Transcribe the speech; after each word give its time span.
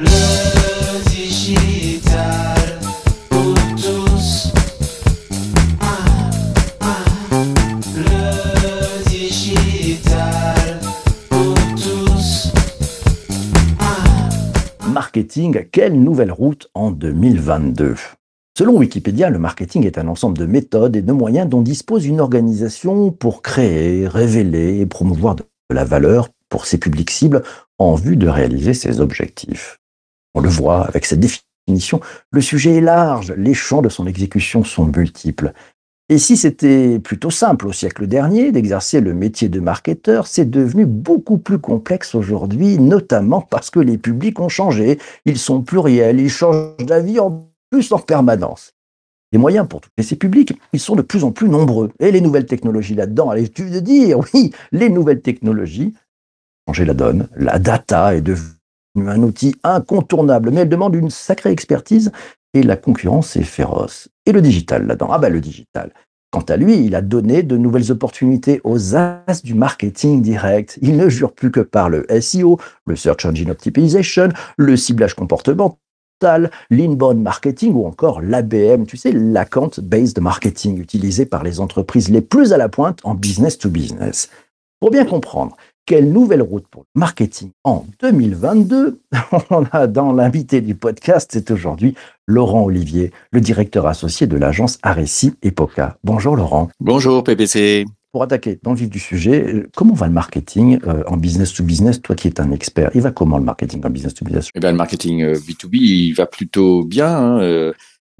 Le 0.00 1.10
digital 1.10 2.78
pour 3.28 3.54
tous. 3.76 4.50
Ah, 5.82 6.30
ah. 6.80 7.04
Le 7.96 9.10
digital 9.10 10.80
pour 11.28 11.54
tous. 11.74 12.50
Marketing, 14.88 15.66
quelle 15.70 16.02
nouvelle 16.02 16.32
route 16.32 16.70
en 16.72 16.90
2022 16.92 17.96
Selon 18.56 18.78
Wikipédia, 18.78 19.28
le 19.28 19.38
marketing 19.38 19.84
est 19.84 19.98
un 19.98 20.08
ensemble 20.08 20.38
de 20.38 20.46
méthodes 20.46 20.96
et 20.96 21.02
de 21.02 21.12
moyens 21.12 21.46
dont 21.46 21.60
dispose 21.60 22.06
une 22.06 22.20
organisation 22.20 23.10
pour 23.10 23.42
créer, 23.42 24.08
révéler 24.08 24.80
et 24.80 24.86
promouvoir 24.86 25.34
de 25.36 25.44
la 25.70 25.84
valeur 25.84 26.30
pour 26.48 26.64
ses 26.64 26.78
publics 26.78 27.10
cibles 27.10 27.42
en 27.78 27.96
vue 27.96 28.16
de 28.16 28.28
réaliser 28.28 28.72
ses 28.72 29.00
objectifs. 29.00 29.79
On 30.34 30.40
le 30.40 30.48
voit 30.48 30.86
avec 30.86 31.06
cette 31.06 31.20
définition, 31.20 32.00
le 32.30 32.40
sujet 32.40 32.76
est 32.76 32.80
large, 32.80 33.32
les 33.36 33.54
champs 33.54 33.82
de 33.82 33.88
son 33.88 34.06
exécution 34.06 34.64
sont 34.64 34.86
multiples. 34.86 35.52
Et 36.08 36.18
si 36.18 36.36
c'était 36.36 36.98
plutôt 36.98 37.30
simple 37.30 37.68
au 37.68 37.72
siècle 37.72 38.08
dernier 38.08 38.50
d'exercer 38.50 39.00
le 39.00 39.14
métier 39.14 39.48
de 39.48 39.60
marketeur, 39.60 40.26
c'est 40.26 40.50
devenu 40.50 40.84
beaucoup 40.84 41.38
plus 41.38 41.60
complexe 41.60 42.16
aujourd'hui, 42.16 42.78
notamment 42.78 43.40
parce 43.40 43.70
que 43.70 43.78
les 43.78 43.96
publics 43.96 44.40
ont 44.40 44.48
changé, 44.48 44.98
ils 45.24 45.38
sont 45.38 45.62
pluriels, 45.62 46.18
ils 46.18 46.30
changent 46.30 46.76
d'avis 46.78 47.20
en 47.20 47.48
plus 47.70 47.92
en 47.92 47.98
permanence. 48.00 48.72
Les 49.30 49.38
moyens 49.38 49.68
pour 49.68 49.80
toucher 49.80 50.08
ces 50.08 50.16
publics, 50.16 50.58
ils 50.72 50.80
sont 50.80 50.96
de 50.96 51.02
plus 51.02 51.22
en 51.22 51.30
plus 51.30 51.48
nombreux. 51.48 51.92
Et 52.00 52.10
les 52.10 52.20
nouvelles 52.20 52.46
technologies 52.46 52.96
là-dedans, 52.96 53.30
allez-tu 53.30 53.70
de 53.70 53.78
dire, 53.78 54.18
oui, 54.34 54.52
les 54.72 54.88
nouvelles 54.90 55.22
technologies, 55.22 55.94
changer 56.66 56.84
la 56.84 56.94
donne, 56.94 57.28
la 57.36 57.60
data 57.60 58.16
est 58.16 58.20
devenue 58.20 58.59
un 58.96 59.22
outil 59.22 59.54
incontournable, 59.62 60.50
mais 60.50 60.62
elle 60.62 60.68
demande 60.68 60.94
une 60.94 61.10
sacrée 61.10 61.50
expertise 61.50 62.12
et 62.54 62.62
la 62.62 62.76
concurrence 62.76 63.36
est 63.36 63.42
féroce. 63.42 64.08
Et 64.26 64.32
le 64.32 64.42
digital 64.42 64.86
là-dedans, 64.86 65.08
ah 65.10 65.18
ben 65.18 65.32
le 65.32 65.40
digital. 65.40 65.92
Quant 66.32 66.40
à 66.42 66.56
lui, 66.56 66.84
il 66.84 66.94
a 66.94 67.02
donné 67.02 67.42
de 67.42 67.56
nouvelles 67.56 67.90
opportunités 67.90 68.60
aux 68.62 68.94
as 68.94 69.42
du 69.42 69.54
marketing 69.54 70.22
direct. 70.22 70.78
Il 70.80 70.96
ne 70.96 71.08
jure 71.08 71.32
plus 71.32 71.50
que 71.50 71.60
par 71.60 71.88
le 71.88 72.06
SEO, 72.20 72.58
le 72.86 72.94
Search 72.94 73.24
Engine 73.24 73.50
Optimization, 73.50 74.28
le 74.56 74.76
ciblage 74.76 75.14
comportemental, 75.14 76.50
l'inbound 76.70 77.20
marketing 77.20 77.72
ou 77.74 77.84
encore 77.84 78.20
l'ABM, 78.20 78.84
tu 78.84 78.96
sais, 78.96 79.10
l'account-based 79.10 80.20
marketing 80.20 80.78
utilisé 80.78 81.26
par 81.26 81.42
les 81.42 81.58
entreprises 81.58 82.10
les 82.10 82.20
plus 82.20 82.52
à 82.52 82.58
la 82.58 82.68
pointe 82.68 83.00
en 83.02 83.14
business 83.14 83.58
to 83.58 83.68
business. 83.68 84.28
Pour 84.78 84.90
bien 84.90 85.04
comprendre, 85.04 85.56
quelle 85.86 86.12
nouvelle 86.12 86.42
route 86.42 86.66
pour 86.70 86.84
le 86.94 87.00
marketing 87.00 87.50
en 87.64 87.86
2022 88.00 89.00
On 89.50 89.64
a 89.72 89.86
dans 89.86 90.12
l'invité 90.12 90.60
du 90.60 90.74
podcast, 90.74 91.30
c'est 91.32 91.50
aujourd'hui 91.50 91.94
Laurent 92.26 92.64
Olivier, 92.64 93.12
le 93.32 93.40
directeur 93.40 93.86
associé 93.86 94.26
de 94.26 94.36
l'agence 94.36 94.78
Aressi 94.82 95.34
Epoca. 95.42 95.98
Bonjour 96.04 96.36
Laurent. 96.36 96.70
Bonjour 96.80 97.24
PPC. 97.24 97.86
Pour 98.12 98.24
attaquer 98.24 98.58
dans 98.62 98.72
le 98.72 98.76
vif 98.76 98.90
du 98.90 98.98
sujet, 98.98 99.54
euh, 99.54 99.68
comment 99.76 99.94
va 99.94 100.08
le 100.08 100.12
marketing 100.12 100.80
euh, 100.86 101.04
en 101.06 101.16
business 101.16 101.54
to 101.54 101.62
business? 101.62 102.02
Toi 102.02 102.16
qui 102.16 102.26
es 102.26 102.40
un 102.40 102.50
expert, 102.50 102.90
il 102.94 103.02
va 103.02 103.12
comment 103.12 103.38
le 103.38 103.44
marketing 103.44 103.84
en 103.84 103.90
business 103.90 104.14
to 104.14 104.24
business? 104.24 104.48
Eh 104.54 104.58
bien, 104.58 104.72
le 104.72 104.76
marketing 104.76 105.22
euh, 105.22 105.34
B2B, 105.34 105.76
il 105.76 106.12
va 106.14 106.26
plutôt 106.26 106.82
bien. 106.84 107.08
Hein, 107.08 107.72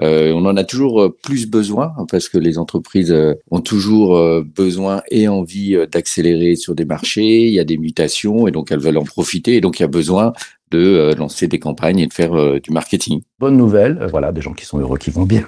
euh, 0.02 0.32
on 0.32 0.44
en 0.46 0.56
a 0.56 0.64
toujours 0.64 1.02
euh, 1.02 1.16
plus 1.22 1.48
besoin 1.48 1.92
parce 2.10 2.28
que 2.28 2.38
les 2.38 2.58
entreprises 2.58 3.12
euh, 3.12 3.34
ont 3.50 3.60
toujours 3.60 4.18
besoin 4.44 5.02
et 5.10 5.28
envie 5.28 5.76
d'accélérer 5.90 6.56
sur 6.56 6.74
des 6.74 6.84
marchés. 6.84 7.46
Il 7.46 7.52
y 7.52 7.60
a 7.60 7.64
des 7.64 7.76
mutations 7.78 8.46
et 8.48 8.50
donc 8.50 8.70
elles 8.72 8.80
veulent 8.80 8.98
en 8.98 9.04
profiter. 9.04 9.56
Et 9.56 9.60
donc 9.60 9.78
il 9.78 9.82
y 9.82 9.84
a 9.84 9.88
besoin 9.88 10.32
de 10.70 11.12
lancer 11.18 11.48
des 11.48 11.58
campagnes 11.58 11.98
et 11.98 12.06
de 12.06 12.12
faire 12.12 12.60
du 12.60 12.70
marketing. 12.70 13.22
Bonne 13.40 13.56
nouvelle, 13.56 14.06
voilà, 14.10 14.30
des 14.30 14.40
gens 14.40 14.52
qui 14.52 14.64
sont 14.64 14.78
heureux, 14.78 14.98
qui 14.98 15.10
vont 15.10 15.24
bien. 15.26 15.44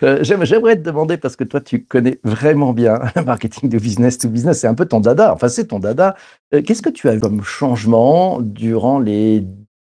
J'aime- 0.22 0.46
J'aimerais 0.46 0.76
te 0.76 0.82
demander, 0.82 1.18
parce 1.18 1.36
que 1.36 1.44
toi, 1.44 1.60
tu 1.60 1.84
connais 1.84 2.18
vraiment 2.24 2.72
bien 2.72 2.98
le 3.16 3.22
marketing 3.24 3.68
de 3.68 3.78
business 3.78 4.16
to 4.16 4.28
business, 4.30 4.60
c'est 4.60 4.66
un 4.68 4.74
peu 4.74 4.86
ton 4.86 5.00
dada, 5.00 5.34
enfin, 5.34 5.48
c'est 5.48 5.66
ton 5.66 5.78
dada. 5.78 6.16
Qu'est-ce 6.50 6.80
que 6.82 6.88
tu 6.90 7.08
as 7.10 7.14
eu 7.14 7.20
comme 7.20 7.42
changement 7.42 8.40
durant 8.40 8.98
les 8.98 9.44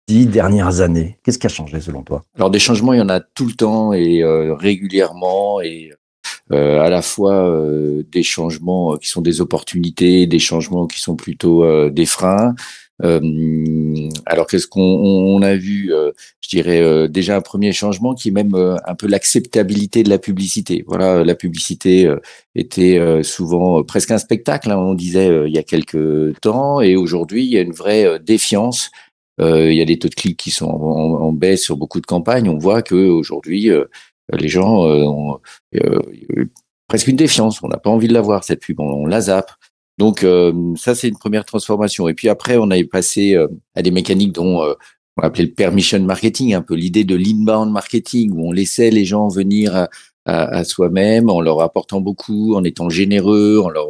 dix 0.09 0.27
dernières 0.27 0.81
années 0.81 1.19
Qu'est-ce 1.23 1.39
qui 1.39 1.47
a 1.47 1.51
changé 1.51 1.81
selon 1.81 2.03
toi? 2.03 2.23
Alors 2.37 2.51
des 2.51 2.59
changements, 2.59 2.93
il 2.93 2.99
y 2.99 3.03
en 3.03 3.09
a 3.09 3.21
tout 3.21 3.47
le 3.47 3.53
temps 3.55 3.93
et 3.93 4.23
euh, 4.23 4.55
régulièrement 4.55 5.61
et 5.61 5.93
euh, 6.53 6.81
à 6.81 6.91
la 6.91 7.03
fois 7.03 7.49
euh, 7.49 8.05
des 8.11 8.23
changements 8.23 8.95
euh, 8.95 8.97
qui 8.99 9.09
sont 9.09 9.23
des 9.23 9.41
opportunités, 9.41 10.27
des 10.27 10.39
changements 10.39 10.87
qui 10.87 11.01
sont 11.01 11.17
plutôt 11.17 11.65
euh, 11.65 11.91
des 11.91 12.07
freins. 12.07 12.55
Euh, 13.03 13.21
alors 14.25 14.47
qu'est-ce 14.47 14.67
qu'on 14.67 14.81
on- 14.81 15.43
a 15.43 15.55
vu 15.55 15.93
Je 16.41 16.49
dirais 16.49 17.09
déjà 17.11 17.37
un 17.37 17.41
premier 17.43 17.73
changement 17.73 18.15
qui 18.15 18.29
est 18.29 18.33
même 18.33 18.55
un 18.55 18.95
peu 18.95 19.07
l'acceptabilité 19.07 20.03
de 20.03 20.09
la 20.09 20.19
publicité. 20.19 20.83
Voilà, 20.87 21.23
la 21.23 21.35
publicité 21.35 22.11
était 22.55 22.99
souvent 23.23 23.83
presque 23.83 24.13
un 24.13 24.19
spectacle, 24.19 24.71
hein, 24.71 24.79
on 24.79 24.95
disait 24.95 25.29
il 25.47 25.55
y 25.55 25.59
a 25.59 25.63
quelques 25.63 26.41
temps, 26.41 26.81
et 26.81 26.97
aujourd'hui 26.97 27.45
il 27.45 27.51
y 27.51 27.59
a 27.59 27.61
une 27.61 27.75
vraie 27.75 28.19
défiance 28.21 28.91
il 29.39 29.75
y 29.75 29.83
a 29.83 29.85
des 29.85 29.99
taux 29.99 30.09
de 30.09 30.15
clics 30.15 30.39
qui 30.39 30.51
sont 30.51 30.67
en, 30.67 31.33
baisse 31.33 31.65
sur 31.65 31.77
beaucoup 31.77 32.01
de 32.01 32.07
campagnes. 32.07 32.49
On 32.49 32.59
voit 32.59 32.83
que 32.83 32.95
aujourd'hui, 32.95 33.71
euh, 33.71 33.85
les 34.33 34.49
gens 34.49 34.85
euh, 34.87 35.05
ont 35.05 35.39
euh, 35.75 36.01
presque 36.89 37.09
une 37.09 37.17
défiance. 37.17 37.63
On 37.63 37.69
n'a 37.69 37.79
pas 37.79 37.91
envie 37.91 38.09
de 38.09 38.15
la 38.15 38.21
voir 38.21 38.45
cette 38.45 38.61
pub, 38.61 38.81
on, 38.81 39.07
la 39.07 39.21
zappe. 39.21 39.51
Donc 39.99 40.25
euh, 40.25 40.75
ça, 40.77 40.95
c'est 40.95 41.09
une 41.09 41.19
première 41.19 41.45
transformation. 41.45 42.09
Et 42.09 42.15
puis 42.15 42.29
après, 42.29 42.57
on 42.57 42.71
est 42.71 42.85
passé 42.85 43.35
euh, 43.35 43.49
à 43.75 43.83
des 43.83 43.91
mécaniques 43.91 44.33
dont 44.33 44.63
euh, 44.63 44.75
on 45.17 45.23
appelait 45.23 45.45
le 45.45 45.53
permission 45.53 45.99
marketing, 46.01 46.55
un 46.55 46.63
peu 46.63 46.75
l'idée 46.75 47.05
de 47.05 47.17
l'inbound 47.17 47.73
marketing, 47.73 48.33
où 48.35 48.49
on 48.49 48.53
laissait 48.53 48.91
les 48.91 49.07
gens 49.07 49.29
venir 49.29 49.75
à, 49.75 49.89
à, 50.27 50.45
à 50.59 50.65
soi-même 50.65 51.31
en 51.31 51.41
leur 51.41 51.61
apportant 51.61 52.01
beaucoup, 52.01 52.55
en 52.55 52.65
étant 52.65 52.91
généreux, 52.91 53.61
en 53.65 53.71
leur 53.71 53.89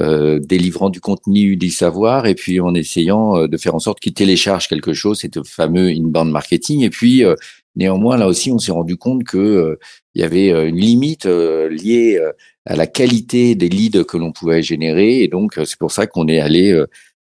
euh, 0.00 0.40
délivrant 0.40 0.90
du 0.90 1.00
contenu, 1.00 1.56
du 1.56 1.70
savoir, 1.70 2.26
et 2.26 2.34
puis 2.34 2.58
en 2.58 2.74
essayant 2.74 3.36
euh, 3.36 3.46
de 3.46 3.56
faire 3.56 3.74
en 3.74 3.78
sorte 3.78 4.00
qu'ils 4.00 4.14
téléchargent 4.14 4.66
quelque 4.66 4.94
chose, 4.94 5.18
c'est 5.20 5.36
le 5.36 5.44
fameux 5.44 5.90
inbound 5.90 6.32
marketing. 6.32 6.82
Et 6.82 6.90
puis 6.90 7.22
euh, 7.22 7.36
néanmoins, 7.76 8.16
là 8.16 8.26
aussi, 8.26 8.50
on 8.50 8.58
s'est 8.58 8.72
rendu 8.72 8.96
compte 8.96 9.24
que 9.24 9.38
euh, 9.38 9.78
il 10.14 10.22
y 10.22 10.24
avait 10.24 10.50
euh, 10.50 10.66
une 10.68 10.78
limite 10.78 11.26
euh, 11.26 11.68
liée 11.68 12.18
à 12.66 12.76
la 12.76 12.86
qualité 12.86 13.54
des 13.54 13.68
leads 13.68 14.04
que 14.04 14.16
l'on 14.16 14.32
pouvait 14.32 14.62
générer, 14.62 15.22
et 15.22 15.28
donc 15.28 15.60
c'est 15.64 15.78
pour 15.78 15.92
ça 15.92 16.06
qu'on 16.06 16.28
est 16.28 16.40
allé 16.40 16.82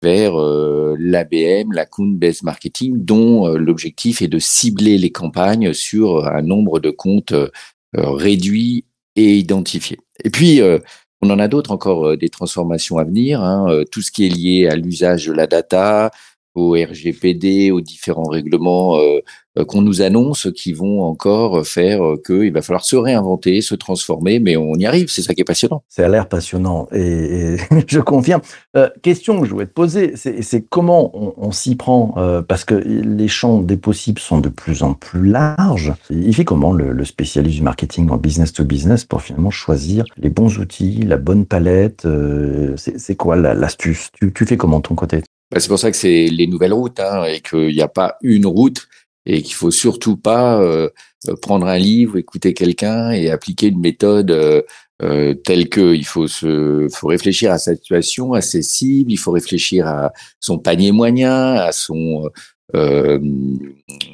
vers 0.03 0.39
euh, 0.39 0.95
l'ABM, 0.99 1.71
l'account-based 1.71 2.43
marketing, 2.43 3.03
dont 3.03 3.47
l'objectif 3.55 4.21
est 4.21 4.27
de 4.27 4.37
cibler 4.37 4.99
les 4.99 5.11
campagnes 5.11 5.73
sur 5.73 6.27
un 6.27 6.43
nombre 6.43 6.79
de 6.79 6.91
comptes 6.91 7.33
réduit 7.93 8.85
et 9.15 9.37
identifié. 9.37 9.97
Et 10.23 10.29
puis, 10.29 10.61
euh, 10.61 10.79
on 11.21 11.29
en 11.29 11.39
a 11.39 11.47
d'autres 11.47 11.71
encore, 11.71 12.09
euh, 12.09 12.17
des 12.17 12.29
transformations 12.29 12.97
à 12.97 13.03
venir, 13.03 13.41
hein, 13.41 13.65
euh, 13.69 13.83
tout 13.85 14.01
ce 14.01 14.11
qui 14.11 14.25
est 14.25 14.29
lié 14.29 14.67
à 14.67 14.75
l'usage 14.75 15.27
de 15.27 15.33
la 15.33 15.47
data, 15.47 16.11
au 16.55 16.73
RGPD, 16.73 17.71
aux 17.71 17.81
différents 17.81 18.29
règlements 18.29 18.97
euh, 18.99 19.19
euh, 19.57 19.65
qu'on 19.65 19.81
nous 19.81 20.01
annonce 20.01 20.47
qui 20.55 20.73
vont 20.73 21.01
encore 21.01 21.65
faire 21.65 22.03
euh, 22.03 22.21
qu'il 22.23 22.51
va 22.51 22.61
falloir 22.61 22.85
se 22.85 22.95
réinventer, 22.95 23.61
se 23.61 23.75
transformer, 23.75 24.39
mais 24.39 24.55
on 24.55 24.75
y 24.75 24.85
arrive, 24.85 25.09
c'est 25.09 25.23
ça 25.23 25.33
qui 25.33 25.41
est 25.41 25.45
passionnant. 25.45 25.83
Ça 25.89 26.05
a 26.05 26.09
l'air 26.09 26.27
passionnant 26.27 26.87
et, 26.93 27.57
je 27.87 27.99
confirme. 27.99 28.41
Question 29.01 29.39
que 29.39 29.47
je 29.47 29.51
voulais 29.51 29.65
te 29.65 29.73
poser, 29.73 30.13
c'est 30.15 30.65
comment 30.67 31.11
on, 31.37 31.51
s'y 31.51 31.75
prend 31.75 32.15
Parce 32.47 32.65
que 32.65 32.75
les 32.75 33.27
champs 33.27 33.59
des 33.59 33.77
possibles 33.77 34.19
sont 34.19 34.39
de 34.39 34.49
plus 34.49 34.83
en 34.83 34.93
plus 34.93 35.27
larges. 35.27 35.93
Il 36.09 36.33
fait 36.33 36.45
comment 36.45 36.71
le, 36.71 37.05
spécialiste 37.05 37.57
du 37.57 37.63
marketing 37.63 38.09
en 38.09 38.17
business 38.17 38.53
to 38.53 38.63
business 38.63 39.05
pour 39.05 39.21
finalement 39.21 39.51
choisir 39.51 40.05
les 40.17 40.29
bons 40.29 40.57
outils, 40.57 41.03
la 41.03 41.17
bonne 41.17 41.45
palette 41.45 42.07
C'est 42.77 43.15
quoi 43.15 43.35
la- 43.35 43.53
l'astuce? 43.53 44.09
Tu, 44.19 44.33
tu 44.33 44.45
fais 44.45 44.57
comment 44.57 44.81
ton 44.81 44.95
côté? 44.95 45.21
Bah, 45.53 45.59
c'est 45.59 45.67
pour 45.67 45.77
ça 45.77 45.91
que 45.91 45.97
c'est 45.97 46.25
les 46.25 46.47
nouvelles 46.47 46.73
routes 46.73 46.99
hein, 46.99 47.25
et 47.25 47.39
qu'il 47.39 47.67
n'y 47.67 47.81
a 47.81 47.87
pas 47.87 48.17
une 48.23 48.47
route 48.47 48.87
et 49.27 49.43
qu'il 49.43 49.53
faut 49.53 49.69
surtout 49.69 50.17
pas 50.17 50.59
euh, 50.59 50.89
euh, 51.29 51.35
prendre 51.39 51.67
un 51.67 51.77
livre, 51.77 52.17
écouter 52.17 52.55
quelqu'un 52.55 53.11
et 53.11 53.29
appliquer 53.29 53.67
une 53.67 53.79
méthode 53.79 54.31
euh, 54.31 54.63
euh, 55.03 55.35
telle 55.35 55.69
que 55.69 55.93
il 55.93 56.05
faut 56.05 56.27
se, 56.27 56.87
faut 56.91 57.07
réfléchir 57.07 57.51
à 57.51 57.59
sa 57.59 57.75
situation, 57.75 58.33
à 58.33 58.41
ses 58.41 58.63
cibles, 58.63 59.11
il 59.11 59.17
faut 59.17 59.29
réfléchir 59.31 59.85
à 59.87 60.11
son 60.39 60.57
panier 60.57 60.91
moyen, 60.91 61.53
à 61.53 61.71
son 61.71 62.31
euh, 62.73 63.19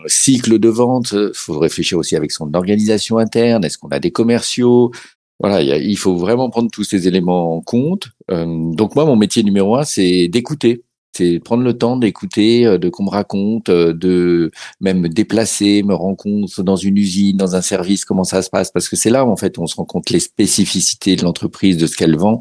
cycle 0.08 0.60
de 0.60 0.70
vente, 0.70 1.14
il 1.14 1.32
faut 1.34 1.58
réfléchir 1.58 1.98
aussi 1.98 2.18
avec 2.18 2.34
son 2.34 2.54
organisation 2.54 3.18
interne, 3.18 3.64
est-ce 3.64 3.78
qu'on 3.78 3.90
a 3.90 4.00
des 4.00 4.12
commerciaux, 4.12 4.92
voilà, 5.40 5.62
il, 5.62 5.98
faut 5.98 6.18
vraiment 6.18 6.50
prendre 6.50 6.70
tous 6.70 6.84
ces 6.84 7.08
éléments 7.08 7.56
en 7.56 7.62
compte. 7.62 8.10
Donc 8.28 8.94
moi, 8.96 9.06
mon 9.06 9.16
métier 9.16 9.42
numéro 9.42 9.78
un, 9.78 9.86
c'est 9.86 10.28
d'écouter 10.28 10.84
c'est 11.14 11.40
prendre 11.40 11.64
le 11.64 11.74
temps 11.78 11.98
d'écouter, 11.98 12.66
euh, 12.66 12.78
de 12.78 12.90
qu'on 12.90 13.04
me 13.04 13.10
raconte, 13.10 13.70
euh, 13.70 13.94
de 13.94 14.52
même 14.80 15.00
me 15.02 15.10
déplacer, 15.10 15.84
me 15.84 15.94
rendre 15.96 16.18
compte 16.18 16.62
dans 16.62 16.76
une 16.76 16.98
usine, 16.98 17.38
dans 17.38 17.56
un 17.56 17.62
service, 17.62 18.06
comment 18.06 18.24
ça 18.24 18.42
se 18.42 18.50
passe, 18.50 18.72
parce 18.72 18.88
que 18.90 18.96
c'est 18.96 19.10
là 19.10 19.26
où 19.26 19.30
en 19.30 19.36
fait 19.38 19.58
on 19.60 19.68
se 19.68 19.76
rend 19.76 19.86
compte 19.86 20.10
les 20.12 20.20
spécificités 20.20 21.16
de 21.16 21.24
l'entreprise, 21.24 21.78
de 21.78 21.88
ce 21.88 21.98
qu'elle 21.98 22.16
vend, 22.16 22.40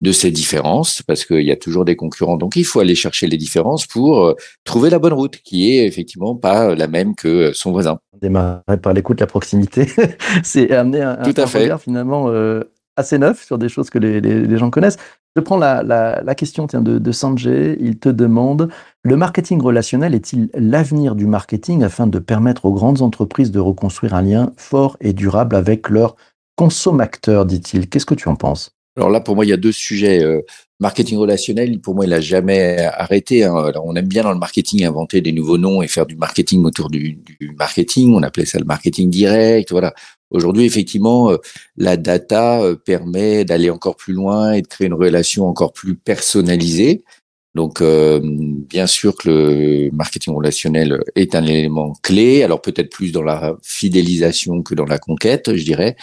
de 0.00 0.12
ces 0.12 0.30
différences, 0.30 1.02
parce 1.02 1.24
qu'il 1.24 1.42
y 1.42 1.50
a 1.50 1.56
toujours 1.56 1.84
des 1.84 1.96
concurrents. 1.96 2.36
Donc, 2.36 2.54
il 2.54 2.64
faut 2.64 2.78
aller 2.78 2.94
chercher 2.94 3.26
les 3.26 3.36
différences 3.36 3.84
pour 3.84 4.24
euh, 4.26 4.34
trouver 4.62 4.90
la 4.90 5.00
bonne 5.00 5.12
route, 5.12 5.38
qui 5.42 5.72
est 5.76 5.86
effectivement 5.86 6.36
pas 6.36 6.74
la 6.76 6.86
même 6.86 7.16
que 7.16 7.52
son 7.52 7.72
voisin. 7.72 7.98
Démarrer 8.22 8.62
par 8.80 8.92
l'écoute, 8.92 9.18
la 9.18 9.26
proximité, 9.26 9.88
c'est 10.44 10.70
amener 10.70 11.02
un, 11.02 11.16
Tout 11.16 11.34
à 11.40 11.42
un 11.42 11.46
fait. 11.48 11.62
regard 11.64 11.80
finalement 11.82 12.28
euh, 12.30 12.62
assez 12.96 13.18
neuf 13.18 13.44
sur 13.44 13.58
des 13.58 13.68
choses 13.68 13.90
que 13.90 13.98
les, 13.98 14.20
les- 14.20 14.42
les 14.46 14.56
gens 14.56 14.70
connaissent. 14.70 14.98
Je 15.36 15.40
prends 15.40 15.56
la, 15.56 15.82
la- 15.82 16.34
question 16.34 16.66
de, 16.66 16.98
de 16.98 17.12
Sanjay. 17.12 17.76
Il 17.80 17.98
te 17.98 18.08
demande 18.08 18.70
le 19.02 19.16
marketing 19.16 19.60
relationnel 19.60 20.14
est-il 20.14 20.50
l'avenir 20.54 21.14
du 21.14 21.26
marketing 21.26 21.82
afin 21.84 22.06
de 22.06 22.18
permettre 22.18 22.64
aux 22.64 22.72
grandes 22.72 23.02
entreprises 23.02 23.50
de 23.52 23.60
reconstruire 23.60 24.14
un 24.14 24.22
lien 24.22 24.52
fort 24.56 24.96
et 25.00 25.12
durable 25.12 25.54
avec 25.54 25.88
leurs 25.88 26.16
consommateurs, 26.56 27.46
dit-il? 27.46 27.88
Qu'est-ce 27.88 28.06
que 28.06 28.14
tu 28.14 28.28
en 28.28 28.34
penses? 28.34 28.72
Alors 28.96 29.10
là, 29.10 29.20
pour 29.20 29.36
moi, 29.36 29.44
il 29.44 29.48
y 29.48 29.52
a 29.52 29.56
deux 29.56 29.70
sujets. 29.72 30.24
Marketing 30.80 31.18
relationnel, 31.18 31.80
pour 31.80 31.96
moi, 31.96 32.04
il 32.06 32.12
a 32.12 32.20
jamais 32.20 32.78
arrêté. 32.78 33.42
hein. 33.42 33.72
On 33.82 33.96
aime 33.96 34.06
bien 34.06 34.22
dans 34.22 34.32
le 34.32 34.38
marketing 34.38 34.84
inventer 34.84 35.20
des 35.20 35.32
nouveaux 35.32 35.58
noms 35.58 35.82
et 35.82 35.88
faire 35.88 36.06
du 36.06 36.16
marketing 36.16 36.64
autour 36.64 36.88
du, 36.88 37.18
du 37.40 37.54
marketing. 37.58 38.14
On 38.14 38.22
appelait 38.22 38.44
ça 38.44 38.60
le 38.60 38.64
marketing 38.64 39.10
direct. 39.10 39.70
Voilà. 39.72 39.92
Aujourd'hui, 40.30 40.66
effectivement, 40.66 41.30
euh, 41.32 41.38
la 41.76 41.96
data 41.96 42.62
euh, 42.62 42.76
permet 42.76 43.44
d'aller 43.44 43.70
encore 43.70 43.96
plus 43.96 44.12
loin 44.12 44.52
et 44.52 44.62
de 44.62 44.68
créer 44.68 44.86
une 44.86 44.94
relation 44.94 45.48
encore 45.48 45.72
plus 45.72 45.96
personnalisée. 45.96 47.02
Donc, 47.54 47.80
euh, 47.80 48.20
bien 48.22 48.86
sûr 48.86 49.16
que 49.16 49.28
le 49.28 49.90
marketing 49.92 50.34
relationnel 50.34 51.02
est 51.14 51.34
un 51.34 51.44
élément 51.44 51.94
clé. 52.02 52.42
Alors 52.42 52.60
peut-être 52.60 52.90
plus 52.90 53.10
dans 53.10 53.22
la 53.22 53.56
fidélisation 53.62 54.62
que 54.62 54.74
dans 54.74 54.84
la 54.84 54.98
conquête, 54.98 55.56
je 55.56 55.64
dirais. 55.64 55.96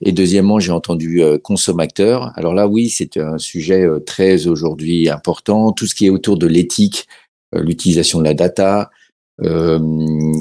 Et 0.00 0.12
deuxièmement, 0.12 0.58
j'ai 0.58 0.72
entendu 0.72 1.22
euh, 1.22 1.38
consommateur. 1.38 2.32
Alors 2.36 2.54
là, 2.54 2.66
oui, 2.66 2.90
c'est 2.90 3.16
un 3.16 3.38
sujet 3.38 3.82
euh, 3.82 4.00
très 4.00 4.46
aujourd'hui 4.46 5.08
important. 5.08 5.72
Tout 5.72 5.86
ce 5.86 5.94
qui 5.94 6.06
est 6.06 6.10
autour 6.10 6.36
de 6.36 6.46
l'éthique, 6.46 7.06
l'utilisation 7.52 8.18
de 8.20 8.24
la 8.24 8.34
data, 8.34 8.90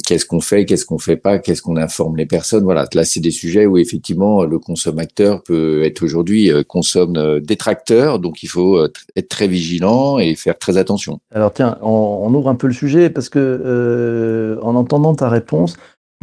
qu'est-ce 0.05 0.25
qu'on 0.25 0.41
fait, 0.41 0.65
qu'est-ce 0.65 0.85
qu'on 0.85 0.99
fait 0.99 1.17
pas, 1.17 1.39
qu'est-ce 1.39 1.61
qu'on 1.61 1.77
informe 1.77 2.17
les 2.17 2.25
personnes. 2.25 2.63
Voilà, 2.63 2.87
là, 2.93 3.05
c'est 3.05 3.19
des 3.19 3.31
sujets 3.31 3.65
où 3.65 3.77
effectivement 3.77 4.43
le 4.45 4.59
consommateur 4.59 5.43
peut 5.43 5.83
être 5.83 6.03
aujourd'hui 6.03 6.51
euh, 6.51 6.63
consomme 6.63 7.17
euh, 7.17 7.39
détracteur, 7.39 8.19
donc 8.19 8.43
il 8.43 8.47
faut 8.47 8.77
euh, 8.77 8.87
tr- 8.87 9.05
être 9.15 9.29
très 9.29 9.47
vigilant 9.47 10.19
et 10.19 10.35
faire 10.35 10.57
très 10.57 10.77
attention. 10.77 11.19
Alors 11.33 11.53
tiens, 11.53 11.77
on, 11.81 12.33
ouvre 12.33 12.49
un 12.49 12.55
peu 12.55 12.67
le 12.67 12.73
sujet 12.73 13.09
parce 13.09 13.29
que 13.29 13.39
euh, 13.39 14.59
en 14.61 14.75
entendant 14.75 15.15
ta 15.15 15.29
réponse, 15.29 15.77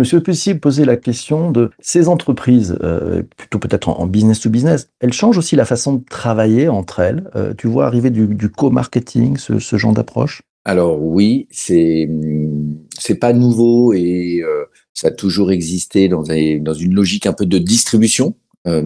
suis 0.05 0.19
aussi 0.29 0.55
posé 0.55 0.85
la 0.85 0.97
question 0.97 1.51
de 1.51 1.71
ces 1.79 2.09
entreprises, 2.09 2.77
euh, 2.83 3.23
plutôt 3.37 3.59
peut-être 3.59 3.89
en, 3.89 4.07
business 4.07 4.41
to 4.41 4.51
business, 4.51 4.91
elles 5.01 5.13
changent 5.13 5.39
aussi 5.39 5.57
la 5.57 5.65
façon 5.65 5.95
de 5.95 6.05
travailler 6.05 6.69
entre 6.69 7.01
elles. 7.01 7.31
Euh, 7.35 7.55
tu 7.57 7.67
vois 7.67 7.87
arriver 7.87 8.11
du, 8.11 8.27
du 8.27 8.51
co-marketing, 8.51 9.39
ce, 9.39 9.59
ce 9.59 9.77
genre 9.77 9.95
d'approche? 9.95 10.43
Alors 10.69 11.01
oui, 11.01 11.47
c'est 11.53 12.07
hum, 12.09 12.77
c'est 12.99 13.15
pas 13.15 13.33
nouveau 13.33 13.93
et 13.93 14.41
euh, 14.43 14.65
ça 14.95 15.09
a 15.09 15.11
toujours 15.13 15.53
existé 15.53 16.09
dans, 16.09 16.25
dans 16.25 16.75
une 16.75 16.93
logique 16.93 17.27
un 17.27 17.33
peu 17.33 17.47
de 17.47 17.59
distribution. 17.59 18.35
Euh, 18.67 18.83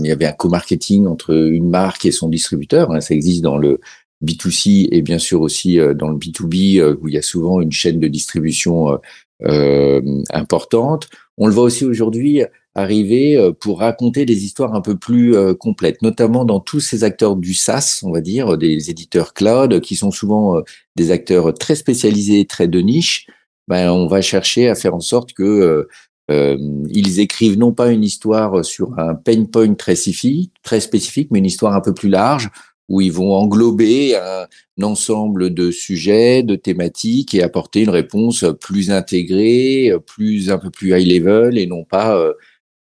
il 0.00 0.06
y 0.06 0.12
avait 0.12 0.26
un 0.26 0.32
co-marketing 0.32 1.08
entre 1.08 1.34
une 1.34 1.68
marque 1.68 2.06
et 2.06 2.12
son 2.12 2.28
distributeur. 2.28 2.92
hein, 2.92 3.00
ça 3.00 3.14
existe 3.14 3.42
dans 3.42 3.58
le 3.58 3.80
B2C 4.24 4.86
et 4.92 5.02
bien 5.02 5.18
sûr 5.18 5.40
aussi 5.40 5.80
euh, 5.80 5.92
dans 5.92 6.08
le 6.08 6.16
B2B 6.18 6.78
euh, 6.80 6.96
où 7.00 7.08
il 7.08 7.14
y 7.14 7.18
a 7.18 7.22
souvent 7.22 7.60
une 7.60 7.72
chaîne 7.72 7.98
de 7.98 8.06
distribution 8.06 8.96
euh, 9.46 10.00
importante. 10.32 11.08
On 11.36 11.46
le 11.46 11.52
voit 11.52 11.64
aussi 11.64 11.84
aujourd'hui 11.84 12.42
arriver 12.74 13.36
euh, 13.36 13.52
pour 13.52 13.80
raconter 13.80 14.24
des 14.26 14.44
histoires 14.44 14.74
un 14.74 14.80
peu 14.80 14.96
plus 14.96 15.36
euh, 15.36 15.54
complètes, 15.54 16.02
notamment 16.02 16.44
dans 16.44 16.60
tous 16.60 16.80
ces 16.80 17.04
acteurs 17.04 17.36
du 17.36 17.54
SaaS, 17.54 18.00
on 18.02 18.12
va 18.12 18.20
dire, 18.20 18.58
des 18.58 18.90
éditeurs 18.90 19.32
cloud 19.32 19.80
qui 19.80 19.96
sont 19.96 20.10
souvent 20.10 20.58
euh, 20.58 20.62
des 20.96 21.10
acteurs 21.10 21.54
très 21.54 21.76
spécialisés, 21.76 22.44
très 22.46 22.68
de 22.68 22.80
niche, 22.80 23.26
ben, 23.68 23.90
on 23.90 24.06
va 24.06 24.20
chercher 24.20 24.68
à 24.68 24.74
faire 24.74 24.94
en 24.94 25.00
sorte 25.00 25.32
que 25.32 25.42
euh, 25.42 25.88
euh, 26.30 26.56
ils 26.90 27.20
écrivent 27.20 27.58
non 27.58 27.72
pas 27.72 27.92
une 27.92 28.02
histoire 28.02 28.64
sur 28.64 28.98
un 28.98 29.14
pain 29.14 29.44
point 29.44 29.74
très 29.74 29.94
spécifique, 29.94 30.52
très 30.62 30.80
spécifique, 30.80 31.28
mais 31.30 31.38
une 31.38 31.46
histoire 31.46 31.74
un 31.74 31.80
peu 31.80 31.94
plus 31.94 32.08
large 32.08 32.50
où 32.88 33.00
ils 33.00 33.12
vont 33.12 33.34
englober 33.34 34.16
un, 34.16 34.46
ensemble 34.82 35.54
de 35.54 35.70
sujets, 35.70 36.42
de 36.42 36.56
thématiques 36.56 37.34
et 37.34 37.42
apporter 37.42 37.82
une 37.82 37.90
réponse 37.90 38.44
plus 38.60 38.90
intégrée, 38.90 39.92
plus 40.06 40.50
un 40.50 40.58
peu 40.58 40.70
plus 40.70 40.98
high 40.98 41.06
level 41.06 41.56
et 41.58 41.66
non 41.66 41.84
pas 41.84 42.16
euh, 42.16 42.32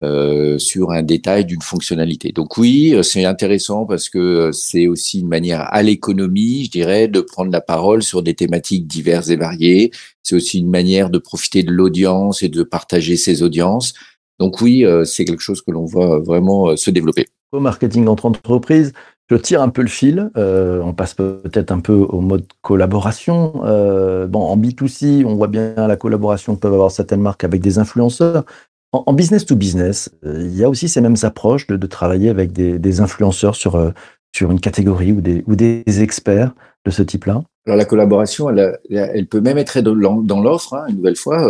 euh, 0.03 0.57
sur 0.57 0.89
un 0.89 1.03
détail 1.03 1.45
d'une 1.45 1.61
fonctionnalité. 1.61 2.31
Donc 2.31 2.57
oui, 2.57 2.95
euh, 2.95 3.03
c'est 3.03 3.23
intéressant 3.23 3.85
parce 3.85 4.09
que 4.09 4.17
euh, 4.17 4.51
c'est 4.51 4.87
aussi 4.87 5.19
une 5.19 5.27
manière 5.27 5.71
à 5.71 5.83
l'économie, 5.83 6.65
je 6.65 6.71
dirais, 6.71 7.07
de 7.07 7.21
prendre 7.21 7.51
la 7.51 7.61
parole 7.61 8.01
sur 8.01 8.23
des 8.23 8.33
thématiques 8.33 8.87
diverses 8.87 9.29
et 9.29 9.35
variées. 9.35 9.91
C'est 10.23 10.35
aussi 10.35 10.57
une 10.57 10.71
manière 10.71 11.11
de 11.11 11.19
profiter 11.19 11.61
de 11.61 11.69
l'audience 11.71 12.41
et 12.41 12.49
de 12.49 12.63
partager 12.63 13.15
ses 13.15 13.43
audiences. 13.43 13.93
Donc 14.39 14.59
oui, 14.61 14.83
c'est 15.05 15.23
quelque 15.23 15.43
chose 15.43 15.61
que 15.61 15.69
l'on 15.69 15.85
voit 15.85 16.17
vraiment 16.17 16.75
se 16.75 16.89
développer. 16.89 17.27
Co-marketing 17.51 18.07
entre 18.07 18.25
entreprises, 18.25 18.93
je 19.31 19.37
tire 19.37 19.61
un 19.61 19.69
peu 19.69 19.81
le 19.81 19.87
fil. 19.87 20.29
euh, 20.35 20.81
on 20.83 20.93
passe 20.93 21.13
peut-être 21.13 21.71
un 21.71 21.79
peu 21.79 21.93
au 21.93 22.19
mode 22.19 22.45
collaboration. 22.61 23.61
Euh, 23.63 24.27
bon, 24.27 24.41
en 24.41 24.57
B2C, 24.57 25.23
on 25.25 25.35
voit 25.35 25.47
bien 25.47 25.73
la 25.75 25.95
collaboration 25.95 26.55
que 26.55 26.59
peuvent 26.59 26.73
avoir 26.73 26.91
certaines 26.91 27.21
marques 27.21 27.45
avec 27.45 27.61
des 27.61 27.79
influenceurs. 27.79 28.43
En, 28.91 29.13
business 29.13 29.45
to 29.45 29.55
business, 29.55 30.09
euh, 30.25 30.41
il 30.41 30.57
y 30.57 30.65
a 30.65 30.69
aussi 30.69 30.89
ces 30.89 30.99
mêmes 30.99 31.15
approches 31.23 31.65
de, 31.65 31.87
travailler 31.87 32.29
avec 32.29 32.51
des, 32.51 32.99
influenceurs 32.99 33.55
sur, 33.55 33.93
sur 34.35 34.51
une 34.51 34.59
catégorie 34.59 35.13
ou 35.13 35.21
des, 35.21 35.45
ou 35.47 35.55
des 35.55 35.83
experts 36.01 36.51
de 36.85 36.91
ce 36.91 37.01
type-là. 37.01 37.41
Alors 37.65 37.77
la 37.77 37.85
collaboration, 37.85 38.49
elle, 38.49 39.27
peut 39.27 39.39
même 39.39 39.57
être 39.57 39.79
dans 39.79 40.41
l'offre, 40.41 40.73
hein, 40.73 40.87
une 40.89 40.97
nouvelle 40.97 41.15
fois. 41.15 41.49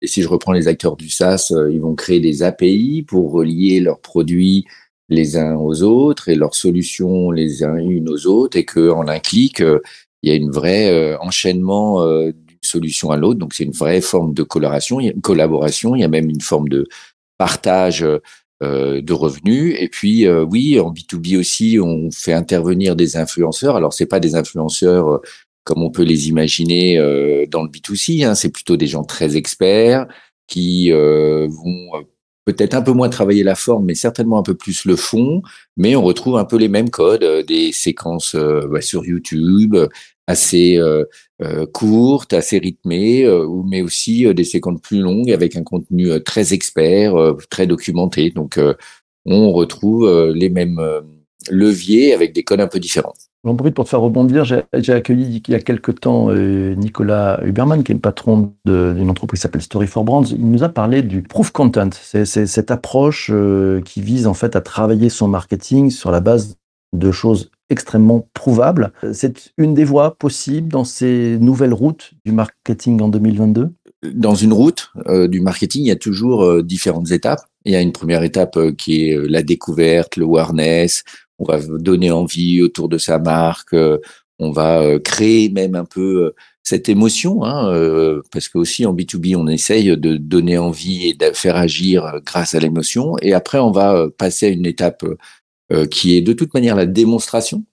et 0.00 0.06
si 0.06 0.22
je 0.22 0.28
reprends 0.28 0.52
les 0.52 0.68
acteurs 0.68 0.96
du 0.96 1.10
SaaS, 1.10 1.52
ils 1.70 1.80
vont 1.80 1.94
créer 1.94 2.20
des 2.20 2.42
API 2.42 3.04
pour 3.06 3.32
relier 3.32 3.80
leurs 3.80 3.98
produits 3.98 4.64
les 5.08 5.36
uns 5.36 5.56
aux 5.56 5.82
autres 5.82 6.28
et 6.28 6.34
leurs 6.34 6.54
solutions 6.54 7.30
les 7.30 7.62
uns 7.64 7.76
unes 7.76 8.08
aux 8.08 8.26
autres, 8.26 8.56
et 8.58 8.64
que 8.64 8.90
en 8.90 9.08
un 9.08 9.18
clic, 9.20 9.60
euh, 9.60 9.80
il 10.22 10.30
y 10.30 10.32
a 10.32 10.36
une 10.36 10.50
vraie 10.50 10.90
euh, 10.90 11.18
enchaînement 11.20 12.02
euh, 12.02 12.32
d'une 12.32 12.58
solution 12.62 13.10
à 13.10 13.16
l'autre. 13.16 13.38
Donc 13.38 13.54
c'est 13.54 13.64
une 13.64 13.72
vraie 13.72 14.00
forme 14.00 14.32
de 14.34 14.42
a 14.42 15.00
une 15.02 15.20
collaboration. 15.20 15.94
Il 15.94 16.00
y 16.00 16.04
a 16.04 16.08
même 16.08 16.30
une 16.30 16.40
forme 16.40 16.68
de 16.68 16.88
partage 17.38 18.06
de 19.02 19.12
revenus. 19.12 19.76
Et 19.78 19.88
puis 19.88 20.26
euh, 20.26 20.44
oui, 20.44 20.78
en 20.80 20.92
B2B 20.92 21.38
aussi, 21.38 21.78
on 21.80 22.10
fait 22.10 22.32
intervenir 22.32 22.96
des 22.96 23.16
influenceurs. 23.16 23.76
Alors 23.76 23.92
c'est 23.92 24.06
pas 24.06 24.20
des 24.20 24.34
influenceurs 24.34 25.08
euh, 25.08 25.18
comme 25.64 25.82
on 25.82 25.90
peut 25.90 26.02
les 26.02 26.28
imaginer 26.28 26.98
euh, 26.98 27.46
dans 27.46 27.62
le 27.62 27.68
B2C. 27.68 28.24
Hein. 28.24 28.34
C'est 28.34 28.50
plutôt 28.50 28.76
des 28.76 28.86
gens 28.86 29.04
très 29.04 29.36
experts 29.36 30.06
qui 30.46 30.90
vont 30.90 31.90
peut-être 32.44 32.74
un 32.74 32.82
peu 32.82 32.92
moins 32.92 33.08
travailler 33.08 33.42
la 33.42 33.54
forme, 33.54 33.86
mais 33.86 33.94
certainement 33.94 34.38
un 34.38 34.42
peu 34.42 34.54
plus 34.54 34.84
le 34.84 34.96
fond. 34.96 35.42
Mais 35.76 35.96
on 35.96 36.02
retrouve 36.02 36.36
un 36.36 36.44
peu 36.44 36.56
les 36.56 36.68
mêmes 36.68 36.90
codes, 36.90 37.24
euh, 37.24 37.42
des 37.42 37.72
séquences 37.72 38.34
euh, 38.34 38.80
sur 38.80 39.04
YouTube 39.04 39.74
euh, 39.74 39.88
assez 40.26 40.78
euh, 40.78 41.04
euh, 41.42 41.66
courtes, 41.66 42.32
assez 42.32 42.58
rythmées, 42.58 43.24
euh, 43.24 43.46
mais 43.66 43.82
aussi 43.82 44.32
des 44.34 44.44
séquences 44.44 44.80
plus 44.80 45.00
longues 45.00 45.30
avec 45.30 45.56
un 45.56 45.62
contenu 45.62 46.08
très 46.22 46.54
expert, 46.54 47.14
très 47.50 47.66
documenté. 47.66 48.30
Donc 48.30 48.58
on 49.26 49.52
retrouve 49.52 50.32
les 50.34 50.48
mêmes 50.48 50.80
leviers 51.50 52.14
avec 52.14 52.32
des 52.32 52.42
codes 52.42 52.60
un 52.60 52.66
peu 52.66 52.80
différents. 52.80 53.14
J'en 53.44 53.54
profite 53.56 53.74
pour 53.74 53.84
te 53.84 53.90
faire 53.90 54.00
rebondir. 54.00 54.44
J'ai 54.44 54.92
accueilli 54.92 55.42
il 55.46 55.52
y 55.52 55.54
a 55.54 55.60
quelques 55.60 56.00
temps 56.00 56.28
euh, 56.30 56.74
Nicolas 56.76 57.40
Huberman, 57.44 57.84
qui 57.84 57.92
est 57.92 57.94
le 57.94 58.00
patron 58.00 58.54
d'une 58.64 59.10
entreprise 59.10 59.40
qui 59.40 59.42
s'appelle 59.42 59.60
Story 59.60 59.86
for 59.86 60.04
Brands. 60.04 60.24
Il 60.24 60.50
nous 60.50 60.62
a 60.62 60.70
parlé 60.70 61.02
du 61.02 61.22
proof 61.22 61.50
content. 61.50 61.90
C'est 61.92 62.24
cette 62.24 62.70
approche 62.70 63.30
euh, 63.32 63.82
qui 63.82 64.00
vise 64.00 64.26
en 64.26 64.34
fait 64.34 64.56
à 64.56 64.62
travailler 64.62 65.10
son 65.10 65.28
marketing 65.28 65.90
sur 65.90 66.10
la 66.10 66.20
base 66.20 66.56
de 66.94 67.12
choses 67.12 67.50
extrêmement 67.70 68.28
prouvables. 68.34 68.92
C'est 69.12 69.52
une 69.58 69.74
des 69.74 69.84
voies 69.84 70.16
possibles 70.16 70.68
dans 70.68 70.84
ces 70.84 71.38
nouvelles 71.40 71.74
routes 71.74 72.12
du 72.24 72.32
marketing 72.32 73.00
en 73.02 73.08
2022. 73.08 73.70
dans 74.12 74.34
une 74.34 74.52
route 74.52 74.90
euh, 75.08 75.28
du 75.28 75.40
marketing, 75.40 75.82
il 75.82 75.88
y 75.88 75.90
a 75.90 75.96
toujours 75.96 76.44
euh, 76.44 76.62
différentes 76.62 77.10
étapes. 77.10 77.40
Il 77.64 77.72
y 77.72 77.76
a 77.76 77.80
une 77.80 77.92
première 77.92 78.22
étape 78.22 78.58
euh, 78.58 78.72
qui 78.72 79.08
est 79.08 79.18
la 79.28 79.42
découverte, 79.42 80.16
le 80.16 80.24
awareness. 80.24 81.04
On 81.38 81.44
va 81.44 81.60
donner 81.60 82.10
envie 82.10 82.62
autour 82.62 82.88
de 82.88 82.98
sa 82.98 83.18
marque. 83.18 83.72
euh, 83.74 83.98
on 84.38 84.50
va 84.50 84.80
euh, 84.82 84.98
créer 84.98 85.48
même 85.48 85.74
un 85.76 85.84
peu 85.84 86.24
euh, 86.26 86.34
cette 86.62 86.88
émotion, 86.88 87.44
hein, 87.44 87.70
parce 88.32 88.48
que 88.48 88.56
aussi 88.58 88.86
en 88.86 88.94
B2B, 88.94 89.36
on 89.36 89.46
essaye 89.48 89.96
de 89.98 90.16
donner 90.16 90.56
envie 90.56 91.08
et 91.08 91.14
de 91.14 91.26
faire 91.34 91.56
agir 91.56 92.20
grâce 92.24 92.54
à 92.54 92.58
l'émotion. 92.58 93.16
Et 93.20 93.34
après, 93.34 93.58
on 93.58 93.70
va 93.70 94.08
passer 94.16 94.46
à 94.46 94.48
une 94.48 94.64
étape 94.64 95.04
qui 95.90 96.16
est 96.16 96.22
de 96.22 96.32
toute 96.32 96.54
manière 96.54 96.74
la 96.74 96.86
démonstration. 96.86 97.64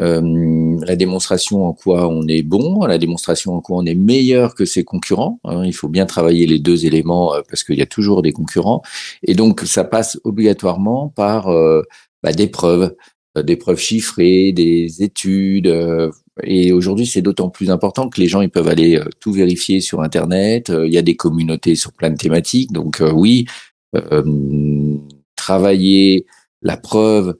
Euh, 0.00 0.78
la 0.86 0.94
démonstration 0.94 1.64
en 1.64 1.72
quoi 1.72 2.06
on 2.08 2.26
est 2.28 2.42
bon, 2.42 2.84
la 2.84 2.98
démonstration 2.98 3.54
en 3.54 3.62
quoi 3.62 3.78
on 3.78 3.86
est 3.86 3.94
meilleur 3.94 4.54
que 4.54 4.66
ses 4.66 4.84
concurrents. 4.84 5.40
hein. 5.44 5.64
il 5.64 5.72
faut 5.72 5.88
bien 5.88 6.04
travailler 6.04 6.46
les 6.46 6.58
deux 6.58 6.84
éléments 6.84 7.32
parce 7.48 7.64
qu'il 7.64 7.76
y 7.78 7.82
a 7.82 7.86
toujours 7.86 8.20
des 8.20 8.32
concurrents. 8.32 8.82
Et 9.22 9.34
donc, 9.34 9.62
ça 9.62 9.84
passe 9.84 10.20
obligatoirement 10.24 11.08
par 11.08 11.48
euh, 11.48 11.82
bah, 12.26 12.32
des 12.32 12.48
preuves. 12.48 12.94
des 13.36 13.56
preuves 13.56 13.78
chiffrées, 13.78 14.52
des 14.52 15.02
études. 15.02 15.72
et 16.42 16.72
aujourd'hui, 16.72 17.06
c'est 17.06 17.22
d'autant 17.22 17.50
plus 17.50 17.70
important 17.70 18.08
que 18.08 18.20
les 18.20 18.28
gens 18.28 18.40
ils 18.40 18.50
peuvent 18.50 18.68
aller 18.68 19.00
tout 19.20 19.32
vérifier 19.32 19.80
sur 19.80 20.00
Internet. 20.00 20.72
Il 20.74 20.92
y 20.92 20.98
a 20.98 21.02
des 21.02 21.16
communautés 21.16 21.76
sur 21.76 21.92
plein 21.92 22.10
de 22.10 22.16
thématiques. 22.16 22.72
Donc 22.72 23.02
oui, 23.14 23.46
travailler 25.36 26.26
la 26.62 26.78
preuve, 26.78 27.36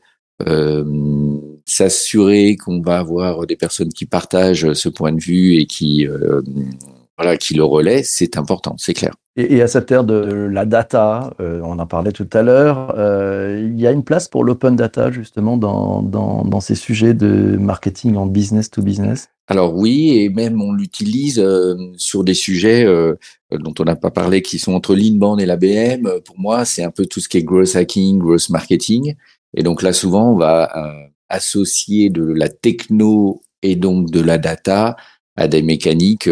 s'assurer 1.64 2.56
qu'on 2.56 2.82
va 2.82 2.98
avoir 2.98 3.46
des 3.46 3.56
personnes 3.56 3.92
qui 3.92 4.04
partagent 4.04 4.74
ce 4.74 4.88
point 4.90 5.12
de 5.12 5.20
vue 5.20 5.56
et 5.56 5.66
qui 5.66 6.06
voilà 7.18 7.36
qui 7.36 7.54
le 7.54 7.64
relaient, 7.64 8.02
c'est 8.02 8.36
important, 8.36 8.74
c'est 8.78 8.94
clair. 8.94 9.14
Et, 9.38 9.60
à 9.60 9.68
cette 9.68 9.90
ère 9.92 10.04
de 10.04 10.48
la 10.50 10.64
data, 10.64 11.34
euh, 11.40 11.60
on 11.62 11.78
en 11.78 11.86
parlait 11.86 12.12
tout 12.12 12.28
à 12.32 12.42
l'heure, 12.42 12.94
euh, 12.96 13.68
il 13.70 13.78
y 13.78 13.86
a 13.86 13.92
une 13.92 14.02
place 14.02 14.28
pour 14.28 14.44
l'open 14.44 14.76
data 14.76 15.10
justement 15.10 15.58
dans, 15.58 16.02
dans, 16.02 16.42
dans, 16.42 16.60
ces 16.60 16.74
sujets 16.74 17.12
de 17.12 17.58
marketing 17.58 18.16
en 18.16 18.24
business 18.24 18.70
to 18.70 18.80
business? 18.80 19.28
Alors 19.46 19.76
oui, 19.76 20.18
et 20.18 20.30
même 20.30 20.62
on 20.62 20.72
l'utilise 20.72 21.38
euh, 21.38 21.74
sur 21.98 22.24
des 22.24 22.32
sujets 22.32 22.86
dont 23.50 23.74
on 23.78 23.84
n'a 23.84 23.94
pas 23.94 24.10
parlé, 24.10 24.40
qui 24.40 24.58
sont 24.58 24.72
entre 24.72 24.94
l'inbound 24.94 25.38
et 25.38 25.46
l'ABM. 25.46 26.20
Pour 26.24 26.38
moi, 26.38 26.64
c'est 26.64 26.82
un 26.82 26.90
peu 26.90 27.04
tout 27.04 27.20
ce 27.20 27.28
qui 27.28 27.36
est 27.36 27.42
growth 27.42 27.76
hacking, 27.76 28.18
growth 28.18 28.48
marketing. 28.48 29.16
Et 29.54 29.62
donc 29.62 29.82
là, 29.82 29.92
souvent, 29.92 30.32
on 30.32 30.36
va 30.36 30.72
associer 31.28 32.08
de 32.08 32.24
la 32.24 32.48
techno 32.48 33.42
et 33.62 33.76
donc 33.76 34.10
de 34.10 34.20
la 34.20 34.38
data 34.38 34.96
à 35.36 35.48
des 35.48 35.62
mécaniques 35.62 36.28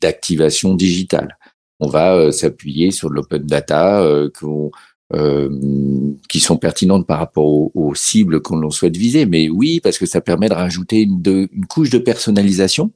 d'activation 0.00 0.74
digitale 0.74 1.36
on 1.80 1.88
va 1.88 2.14
euh, 2.14 2.30
s'appuyer 2.30 2.90
sur 2.90 3.08
l'open 3.08 3.42
data 3.42 4.02
euh, 4.02 4.30
euh, 5.14 5.48
qui 6.28 6.38
sont 6.38 6.58
pertinentes 6.58 7.06
par 7.06 7.18
rapport 7.18 7.74
aux, 7.74 7.94
cibles 7.94 8.40
qu'on 8.40 8.56
l'on 8.56 8.70
souhaite 8.70 8.96
viser. 8.96 9.26
Mais 9.26 9.48
oui, 9.48 9.80
parce 9.80 9.98
que 9.98 10.06
ça 10.06 10.20
permet 10.20 10.48
de 10.48 10.54
rajouter 10.54 11.00
une, 11.00 11.48
une 11.52 11.66
couche 11.66 11.90
de 11.90 11.98
personnalisation, 11.98 12.92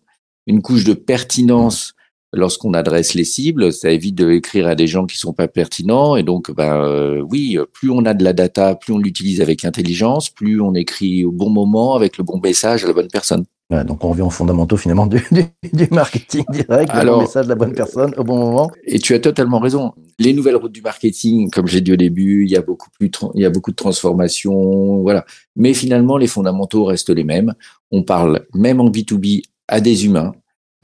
une 0.47 0.63
couche 0.63 0.85
de 0.85 0.95
pertinence 0.95 1.95
lorsqu'on 2.33 2.75
adresse 2.75 3.15
les 3.15 3.25
cibles, 3.25 3.73
ça 3.73 3.91
évite 3.91 4.17
de 4.17 4.31
écrire 4.31 4.67
à 4.67 4.75
des 4.75 4.89
gens 4.89 5.07
qui 5.07 5.17
sont 5.17 5.33
pas 5.33 5.47
pertinents. 5.49 6.17
Et 6.17 6.25
donc, 6.25 6.51
ben 6.53 7.21
oui, 7.31 7.57
plus 7.73 7.91
on 7.91 8.05
a 8.05 8.13
de 8.13 8.25
la 8.25 8.33
data, 8.33 8.75
plus 8.75 8.93
on 8.93 8.99
l'utilise 8.99 9.41
avec 9.41 9.65
intelligence, 9.65 10.31
plus 10.31 10.61
on 10.61 10.75
écrit 10.75 11.25
au 11.25 11.31
bon 11.31 11.49
moment 11.49 11.95
avec 11.95 12.19
le 12.19 12.25
bon 12.25 12.41
message 12.41 12.85
à 12.85 12.89
la 12.89 12.93
bonne 12.93 13.09
personne 13.09 13.45
donc 13.71 14.05
on 14.05 14.11
revient 14.11 14.23
aux 14.23 14.31
fondamentaux 14.31 14.77
finalement 14.77 15.07
du, 15.07 15.25
du, 15.73 15.89
marketing 15.91 16.45
direct, 16.51 16.91
Alors, 16.93 17.19
le 17.19 17.23
message 17.25 17.47
de 17.47 17.49
la 17.51 17.55
bonne 17.55 17.73
personne 17.73 18.15
au 18.17 18.25
bon 18.25 18.39
moment. 18.39 18.71
Et 18.85 18.99
tu 18.99 19.15
as 19.15 19.19
totalement 19.19 19.59
raison. 19.59 19.93
Les 20.19 20.33
nouvelles 20.33 20.57
routes 20.57 20.73
du 20.73 20.83
marketing, 20.83 21.51
comme 21.51 21.67
j'ai 21.67 21.81
dit 21.81 21.93
au 21.93 21.97
début, 21.97 22.45
il 22.45 22.51
y 22.51 22.57
a 22.57 22.63
beaucoup 22.63 22.89
plus, 22.91 23.11
il 23.35 23.41
y 23.41 23.47
a 23.47 23.51
beaucoup 23.51 23.71
de 23.71 23.77
transformations, 23.77 25.01
voilà. 25.03 25.25
Mais 25.57 25.75
finalement, 25.75 26.17
les 26.17 26.27
fondamentaux 26.27 26.85
restent 26.85 27.11
les 27.11 27.25
mêmes. 27.25 27.55
On 27.91 28.03
parle 28.03 28.47
même 28.55 28.81
en 28.81 28.91
B2B 28.91 29.43
à 29.67 29.81
des 29.81 30.05
humains 30.05 30.33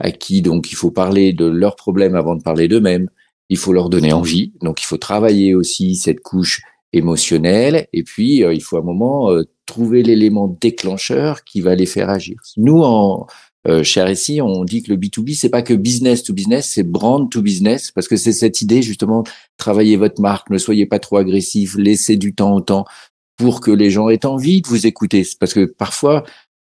à 0.01 0.11
qui 0.11 0.41
donc 0.41 0.71
il 0.71 0.75
faut 0.75 0.91
parler 0.91 1.31
de 1.31 1.45
leurs 1.45 1.75
problèmes 1.75 2.15
avant 2.15 2.35
de 2.35 2.41
parler 2.41 2.67
d'eux-mêmes. 2.67 3.07
Il 3.49 3.57
faut 3.57 3.73
leur 3.73 3.89
donner 3.89 4.13
envie. 4.13 4.53
Donc 4.61 4.81
il 4.81 4.85
faut 4.85 4.97
travailler 4.97 5.53
aussi 5.55 5.95
cette 5.95 6.21
couche 6.21 6.61
émotionnelle. 6.93 7.87
Et 7.93 8.03
puis 8.03 8.43
euh, 8.43 8.53
il 8.53 8.61
faut 8.61 8.77
à 8.77 8.79
un 8.79 8.83
moment 8.83 9.31
euh, 9.31 9.43
trouver 9.71 10.03
l'élément 10.03 10.47
déclencheur 10.59 11.45
qui 11.45 11.61
va 11.61 11.75
les 11.75 11.85
faire 11.85 12.09
agir. 12.09 12.35
Nous, 12.57 12.81
en 12.81 13.25
euh, 13.67 13.83
chez 13.83 14.01
RSI, 14.01 14.41
on 14.41 14.65
dit 14.65 14.83
que 14.83 14.91
le 14.91 14.97
B2B, 14.97 15.35
c'est 15.35 15.49
pas 15.49 15.61
que 15.61 15.73
business 15.73 16.23
to 16.23 16.33
business, 16.33 16.71
c'est 16.73 16.83
brand 16.83 17.29
to 17.29 17.41
business, 17.41 17.91
parce 17.91 18.07
que 18.07 18.17
c'est 18.17 18.33
cette 18.33 18.61
idée 18.61 18.81
justement, 18.81 19.23
travailler 19.57 19.95
votre 19.95 20.19
marque, 20.19 20.49
ne 20.49 20.57
soyez 20.57 20.85
pas 20.87 20.99
trop 20.99 21.17
agressif, 21.17 21.75
laissez 21.77 22.17
du 22.17 22.33
temps 22.33 22.53
au 22.55 22.61
temps 22.61 22.85
pour 23.37 23.61
que 23.61 23.71
les 23.71 23.89
gens 23.89 24.09
aient 24.09 24.25
envie 24.25 24.61
de 24.61 24.67
vous 24.67 24.87
écouter. 24.87 25.25
Parce 25.39 25.53
que 25.53 25.65
parfois, 25.65 26.23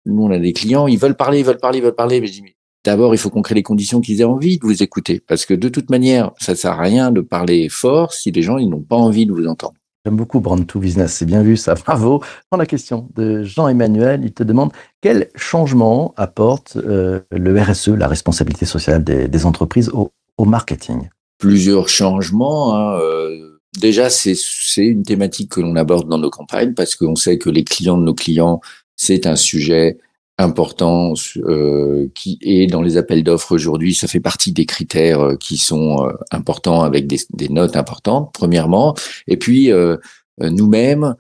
nous, 0.06 0.24
on 0.24 0.32
a 0.32 0.40
des 0.40 0.54
clients, 0.54 0.88
ils 0.88 1.00
veulent 1.00 1.18
parler, 1.18 1.40
ils 1.40 1.46
veulent 1.46 1.58
parler, 1.58 1.80
ils 1.80 1.84
veulent 1.84 1.96
parler, 1.96 2.22
mais 2.22 2.28
je 2.28 2.42
d'abord, 2.86 3.14
il 3.14 3.18
faut 3.18 3.30
qu'on 3.30 3.42
crée 3.42 3.56
les 3.56 3.64
conditions 3.64 4.00
qu'ils 4.00 4.22
aient 4.22 4.26
envie 4.26 4.60
de 4.60 4.66
vous 4.66 4.82
écouter. 4.82 5.22
Parce 5.28 5.46
que 5.46 5.54
de 5.54 5.70
toute 5.70 5.90
manière, 5.90 6.32
ça 6.40 6.56
sert 6.56 6.72
à 6.72 6.82
rien 6.82 7.12
de 7.12 7.22
parler 7.22 7.70
fort 7.70 8.14
si 8.14 8.32
les 8.32 8.44
gens, 8.44 8.58
ils 8.60 8.70
n'ont 8.70 8.82
pas 8.82 8.96
envie 8.96 9.26
de 9.26 9.34
vous 9.34 9.48
entendre. 9.48 9.76
J'aime 10.06 10.18
beaucoup 10.18 10.42
Brand 10.42 10.68
to 10.68 10.80
Business, 10.80 11.14
c'est 11.14 11.26
bien 11.26 11.44
vu 11.44 11.56
ça, 11.56 11.76
bravo. 11.86 12.22
Dans 12.52 12.58
la 12.58 12.66
question 12.66 13.08
de 13.16 13.44
Jean-Emmanuel, 13.44 14.20
il 14.26 14.34
te 14.34 14.44
demande 14.44 14.74
quel 15.00 15.30
changement 15.36 16.14
apporte 16.18 16.76
euh, 16.76 17.22
le 17.32 17.62
RSE, 17.62 17.90
la 17.90 18.10
responsabilité 18.10 18.66
sociale 18.66 19.02
des, 19.06 19.46
entreprises, 19.46 19.90
au, 19.94 20.12
marketing? 20.44 21.08
Plusieurs 21.38 21.88
changements. 21.88 22.76
Hein, 22.76 23.00
euh, 23.00 23.62
déjà, 23.80 24.10
c'est 24.10 24.36
une 24.78 25.04
thématique 25.04 25.52
que 25.52 25.62
l'on 25.62 25.78
aborde 25.78 26.10
dans 26.10 26.18
nos 26.18 26.30
campagnes 26.30 26.74
parce 26.74 26.96
qu'on 26.96 27.16
sait 27.16 27.38
que 27.38 27.50
les 27.50 27.64
clients 27.64 27.98
de 27.98 28.04
nos 28.04 28.14
clients, 28.14 28.60
c'est 28.98 29.26
un 29.26 29.38
sujet 29.38 30.00
important 30.38 31.14
euh, 31.38 32.08
qui 32.16 32.40
est 32.42 32.68
dans 32.68 32.82
les 32.82 32.98
appels 32.98 33.24
d'offres 33.24 33.52
aujourd'hui. 33.54 33.94
Ça 33.94 34.08
fait 34.08 34.20
partie 34.20 34.52
des 34.52 34.66
critères 34.66 35.22
euh, 35.22 35.36
qui 35.36 35.58
sont 35.58 36.06
euh, 36.06 36.14
importants 36.32 36.82
avec 36.82 37.08
des, 37.08 37.20
des, 37.34 37.50
notes 37.50 37.76
importantes, 37.76 38.32
premièrement. 38.34 38.96
Et 39.28 39.38
puis, 39.38 39.72
euh, 39.72 39.98
nous-mêmes, 40.40 41.16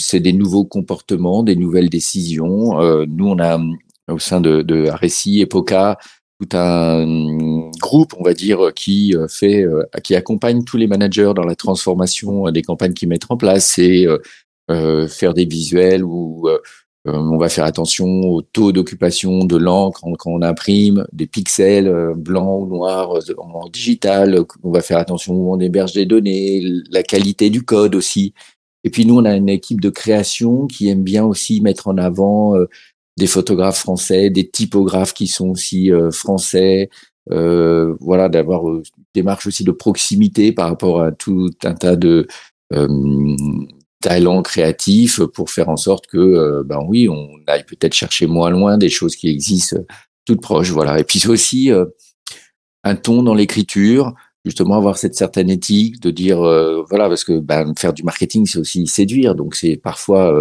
c'est 0.00 0.18
des 0.18 0.32
nouveaux 0.32 0.64
comportements, 0.64 1.44
des 1.44 1.54
nouvelles 1.54 1.88
décisions. 1.88 2.80
nous, 3.06 3.28
on 3.28 3.38
a 3.38 3.60
au 4.08 4.18
sein 4.18 4.40
de, 4.40 4.62
de 4.62 4.88
RSI, 4.90 5.42
EPOCA, 5.42 5.98
tout 6.40 6.56
un 6.56 7.70
groupe, 7.80 8.14
on 8.18 8.24
va 8.24 8.34
dire, 8.34 8.72
qui 8.74 9.14
fait, 9.28 9.64
qui 10.02 10.16
accompagne 10.16 10.64
tous 10.64 10.78
les 10.78 10.88
managers 10.88 11.30
dans 11.36 11.44
la 11.44 11.54
transformation 11.54 12.50
des 12.50 12.62
campagnes 12.62 12.92
qu'ils 12.92 13.08
mettent 13.08 13.30
en 13.30 13.36
place. 13.36 13.66
C'est 13.66 14.04
faire 14.68 15.32
des 15.32 15.44
visuels 15.44 16.02
ou 16.02 16.48
euh, 16.48 16.58
on 17.06 17.38
va 17.38 17.48
faire 17.48 17.64
attention 17.64 18.06
au 18.06 18.42
taux 18.42 18.72
d'occupation 18.72 19.44
de 19.44 19.56
l'encre 19.56 20.02
quand 20.18 20.30
on 20.30 20.42
imprime, 20.42 21.06
des 21.12 21.26
pixels 21.26 21.88
euh, 21.88 22.14
blancs 22.14 22.62
ou 22.62 22.66
noirs 22.66 23.16
euh, 23.16 23.34
en 23.38 23.68
digital. 23.68 24.44
On 24.62 24.70
va 24.70 24.82
faire 24.82 24.98
attention 24.98 25.34
où 25.34 25.54
on 25.54 25.60
héberge 25.60 25.92
des 25.92 26.06
données, 26.06 26.62
la 26.90 27.02
qualité 27.02 27.48
du 27.48 27.62
code 27.62 27.94
aussi. 27.94 28.34
Et 28.84 28.90
puis 28.90 29.06
nous, 29.06 29.16
on 29.18 29.24
a 29.24 29.34
une 29.34 29.48
équipe 29.48 29.80
de 29.80 29.90
création 29.90 30.66
qui 30.66 30.88
aime 30.88 31.02
bien 31.02 31.24
aussi 31.24 31.60
mettre 31.60 31.88
en 31.88 31.98
avant 31.98 32.54
des 33.18 33.26
photographes 33.26 33.78
français, 33.78 34.30
des 34.30 34.48
typographes 34.48 35.12
qui 35.12 35.26
sont 35.26 35.50
aussi 35.50 35.90
français. 36.10 36.88
Euh, 37.30 37.94
voilà, 38.00 38.28
d'avoir 38.28 38.66
une 38.66 38.82
démarche 39.14 39.46
aussi 39.46 39.64
de 39.64 39.70
proximité 39.70 40.52
par 40.52 40.68
rapport 40.68 41.02
à 41.02 41.12
tout 41.12 41.50
un 41.64 41.74
tas 41.74 41.96
de 41.96 42.26
talent 44.00 44.42
créatif 44.42 45.20
pour 45.34 45.50
faire 45.50 45.68
en 45.68 45.76
sorte 45.76 46.06
que, 46.06 46.18
euh, 46.18 46.62
ben 46.64 46.80
oui, 46.86 47.08
on 47.08 47.28
aille 47.46 47.64
peut-être 47.64 47.94
chercher 47.94 48.26
moins 48.26 48.50
loin 48.50 48.78
des 48.78 48.88
choses 48.88 49.16
qui 49.16 49.28
existent 49.28 49.76
toutes 50.24 50.40
proches, 50.40 50.70
voilà. 50.70 50.98
Et 50.98 51.04
puis 51.04 51.20
c'est 51.20 51.28
aussi 51.28 51.70
euh, 51.70 51.86
un 52.84 52.96
ton 52.96 53.22
dans 53.22 53.34
l'écriture, 53.34 54.14
justement 54.44 54.76
avoir 54.76 54.96
cette 54.98 55.14
certaine 55.14 55.50
éthique 55.50 56.00
de 56.00 56.10
dire, 56.10 56.40
euh, 56.42 56.82
voilà, 56.88 57.08
parce 57.08 57.24
que 57.24 57.38
ben, 57.40 57.74
faire 57.78 57.92
du 57.92 58.02
marketing, 58.02 58.46
c'est 58.46 58.58
aussi 58.58 58.86
séduire, 58.86 59.34
donc 59.34 59.54
c'est 59.54 59.76
parfois 59.76 60.34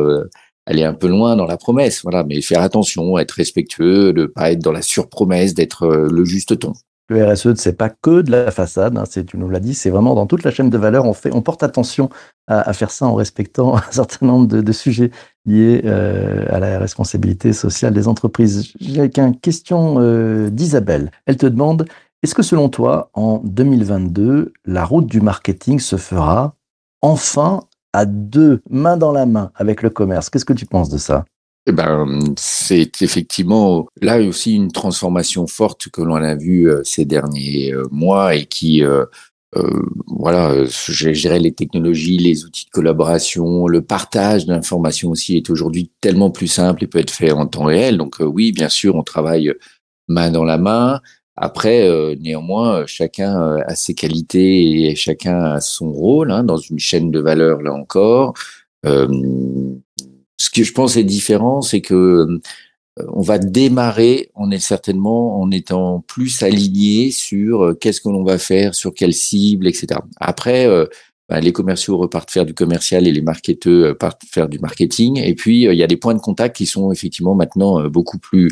aller 0.66 0.84
un 0.84 0.94
peu 0.94 1.08
loin 1.08 1.36
dans 1.36 1.46
la 1.46 1.58
promesse, 1.58 2.01
voilà, 2.04 2.24
mais 2.24 2.42
faire 2.42 2.62
attention, 2.62 3.18
être 3.18 3.32
respectueux, 3.32 4.13
de 4.13 4.25
pas 4.25 4.51
être 4.51 4.60
dans 4.62 4.72
la 4.72 4.82
surpromesse, 4.82 5.54
d'être 5.54 5.88
le 5.88 6.25
juste 6.25 6.60
ton. 6.60 6.74
Le 7.10 7.25
RSE, 7.25 7.56
c'est 7.56 7.74
pas 7.74 7.89
que 7.89 8.22
de 8.22 8.30
la 8.30 8.51
façade, 8.51 8.96
hein, 8.96 9.04
tu 9.06 9.38
nous 9.38 9.50
l'as 9.50 9.60
dit, 9.60 9.74
c'est 9.74 9.89
vraiment 9.89 10.13
dans 10.13 10.28
toute 10.28 10.44
la 10.44 10.51
chaîne 10.51 10.70
de 10.70 10.78
valeur. 10.78 11.06
On, 11.06 11.13
fait, 11.13 11.34
on 11.34 11.42
porte 11.42 11.63
attention 11.63 12.10
à, 12.48 12.72
faire 12.74 12.92
ça 12.92 13.08
en 13.08 13.16
respectant 13.16 13.75
un 13.78 13.84
certain 13.89 14.28
nombre 14.28 14.46
de, 14.46 14.72
sujets 14.72 15.10
liés 15.46 15.82
euh, 15.86 16.46
à 16.50 16.60
la 16.60 16.78
responsabilité 16.78 17.51
sociale 17.51 17.94
des 17.94 18.08
entreprises. 18.08 18.74
J'ai 18.80 19.10
une 19.18 19.39
question 19.39 19.96
euh, 19.98 20.51
d'Isabelle. 20.51 21.12
Elle 21.25 21.38
te 21.38 21.48
demande, 21.48 21.88
est-ce 22.22 22.36
que 22.36 22.44
selon 22.44 22.70
toi, 22.70 23.10
en 23.13 23.42
2022, 23.44 24.54
la 24.66 24.86
route 24.86 25.08
du 25.08 25.20
marketing 25.20 25.80
se 25.80 25.96
fera 25.96 26.54
enfin 27.01 27.62
à 27.92 28.06
deux, 28.06 28.62
main 28.70 28.98
dans 28.98 29.12
la 29.12 29.25
main 29.25 29.51
avec 29.56 29.82
le 29.82 29.89
commerce? 29.89 30.30
Qu'est-ce 30.30 30.46
que 30.46 30.54
tu 30.54 30.68
penses 30.68 30.89
de 30.89 31.00
ça? 31.00 31.25
Eh 31.70 31.72
ben, 31.72 32.34
c'est 32.36 33.04
effectivement 33.04 33.86
là 34.02 34.20
aussi 34.20 34.56
une 34.56 34.72
transformation 34.72 35.46
forte 35.46 35.90
que 35.90 36.02
l'on 36.02 36.16
a 36.16 36.34
vue 36.34 36.68
euh, 36.68 36.82
ces 36.84 37.06
derniers 37.06 37.72
euh, 37.72 37.84
mois 37.92 38.34
et 38.34 38.48
qui, 38.48 38.84
euh, 38.84 39.06
voilà, 40.08 40.66
je 40.66 41.10
dirais 41.12 41.40
les 41.40 41.52
technologies, 41.52 42.18
les 42.18 42.44
outils 42.46 42.66
de 42.66 42.72
collaboration, 42.72 43.68
le 43.68 43.84
partage 43.84 44.48
d'informations 44.48 45.12
aussi 45.12 45.38
est 45.38 45.52
aujourd'hui 45.52 45.92
tellement 46.02 46.32
plus 46.32 46.48
simple 46.48 46.84
et 46.84 46.88
peut 46.88 46.98
être 46.98 47.12
fait 47.12 47.32
en 47.32 47.46
temps 47.46 47.66
réel. 47.66 47.98
Donc 47.98 48.16
oui, 48.20 48.52
bien 48.52 48.70
sûr, 48.70 48.96
on 48.96 49.04
travaille 49.04 49.54
main 50.08 50.32
dans 50.32 50.44
la 50.44 50.58
main. 50.58 51.02
Après, 51.36 51.88
néanmoins, 52.20 52.86
chacun 52.86 53.58
a 53.66 53.76
ses 53.76 53.94
qualités 53.94 54.90
et 54.90 54.96
chacun 54.96 55.54
a 55.54 55.62
son 55.62 55.92
rôle 55.92 56.32
hein, 56.32 56.44
dans 56.44 56.58
une 56.58 56.80
chaîne 56.80 57.12
de 57.12 57.20
valeur 57.20 57.62
là 57.62 57.74
encore. 57.74 58.34
Ce 60.39 60.50
que 60.50 60.63
je 60.63 60.74
pense 60.74 60.98
est 60.98 61.03
différent, 61.03 61.62
c'est 61.62 61.81
que 61.81 61.96
euh, 61.96 63.05
on 63.10 63.22
va 63.22 63.38
démarrer, 63.38 64.31
on 64.36 64.50
est 64.51 64.60
certainement 64.60 65.39
en 65.39 65.51
étant 65.51 66.03
plus 66.08 66.41
aligné 66.43 67.12
sur 67.12 67.63
euh, 67.63 67.74
qu'est-ce 67.74 68.01
que 68.01 68.10
l'on 68.10 68.24
va 68.24 68.38
faire, 68.38 68.74
sur 68.74 68.93
quelle 68.93 69.13
cible, 69.13 69.67
etc. 69.67 70.00
Après, 70.19 70.65
euh, 70.65 70.86
ben, 71.27 71.41
les 71.41 71.51
commerciaux 71.51 71.98
repartent 71.98 72.31
faire 72.31 72.46
du 72.46 72.53
commercial 72.53 73.05
et 73.05 73.12
les 73.12 73.22
marketeurs 73.22 73.98
partent 73.98 74.24
faire 74.25 74.48
du 74.48 74.60
marketing. 74.60 75.19
Et 75.19 75.36
puis, 75.36 75.63
il 75.65 75.75
y 75.75 75.84
a 75.84 75.88
des 75.88 75.98
points 75.98 76.15
de 76.15 76.19
contact 76.19 76.55
qui 76.55 76.65
sont 76.65 76.91
effectivement 76.91 77.36
maintenant 77.36 77.88
beaucoup 77.88 78.17
plus 78.17 78.50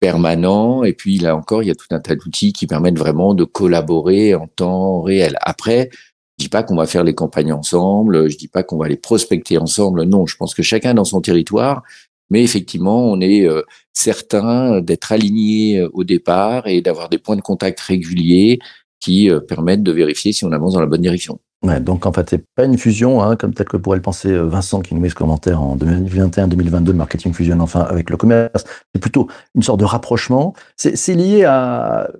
permanents. 0.00 0.82
Et 0.82 0.92
puis, 0.92 1.18
là 1.18 1.36
encore, 1.36 1.62
il 1.62 1.68
y 1.68 1.70
a 1.70 1.76
tout 1.76 1.86
un 1.92 2.00
tas 2.00 2.16
d'outils 2.16 2.52
qui 2.52 2.66
permettent 2.66 2.98
vraiment 2.98 3.34
de 3.34 3.44
collaborer 3.44 4.34
en 4.34 4.48
temps 4.48 5.02
réel. 5.02 5.36
Après, 5.42 5.90
je 6.38 6.44
dis 6.44 6.48
pas 6.48 6.62
qu'on 6.62 6.76
va 6.76 6.86
faire 6.86 7.04
les 7.04 7.14
campagnes 7.14 7.52
ensemble, 7.52 8.30
je 8.30 8.36
dis 8.36 8.48
pas 8.48 8.62
qu'on 8.62 8.76
va 8.76 8.88
les 8.88 8.96
prospecter 8.96 9.56
ensemble. 9.56 10.02
Non, 10.02 10.26
je 10.26 10.36
pense 10.36 10.54
que 10.54 10.62
chacun 10.62 10.94
dans 10.94 11.04
son 11.04 11.20
territoire 11.20 11.82
mais 12.30 12.42
effectivement, 12.42 13.10
on 13.10 13.20
est 13.20 13.46
euh, 13.46 13.62
certain 13.92 14.80
d'être 14.80 15.12
aligné 15.12 15.78
euh, 15.78 15.88
au 15.92 16.04
départ 16.04 16.66
et 16.66 16.80
d'avoir 16.80 17.08
des 17.08 17.18
points 17.18 17.36
de 17.36 17.40
contact 17.40 17.78
réguliers 17.80 18.58
qui 19.00 19.30
euh, 19.30 19.40
permettent 19.40 19.82
de 19.82 19.92
vérifier 19.92 20.32
si 20.32 20.44
on 20.44 20.52
avance 20.52 20.74
dans 20.74 20.80
la 20.80 20.86
bonne 20.86 21.02
direction. 21.02 21.40
Donc 21.80 22.06
en 22.06 22.12
fait, 22.12 22.30
c'est 22.30 22.44
pas 22.54 22.64
une 22.64 22.78
fusion, 22.78 23.22
hein, 23.22 23.36
comme 23.36 23.52
peut-être 23.52 23.68
que 23.68 23.76
pourrait 23.76 23.96
le 23.96 24.02
penser 24.02 24.36
Vincent 24.36 24.80
qui 24.80 24.94
nous 24.94 25.00
met 25.00 25.08
ce 25.08 25.14
commentaire 25.14 25.60
en 25.62 25.76
2021-2022, 25.76 26.86
le 26.86 26.92
marketing 26.92 27.32
fusionne 27.32 27.60
enfin 27.60 27.80
avec 27.80 28.10
le 28.10 28.16
commerce. 28.16 28.64
C'est 28.94 29.00
plutôt 29.00 29.28
une 29.54 29.62
sorte 29.62 29.80
de 29.80 29.84
rapprochement. 29.84 30.54
C'est 30.76 31.14
lié 31.14 31.44
à 31.44 32.10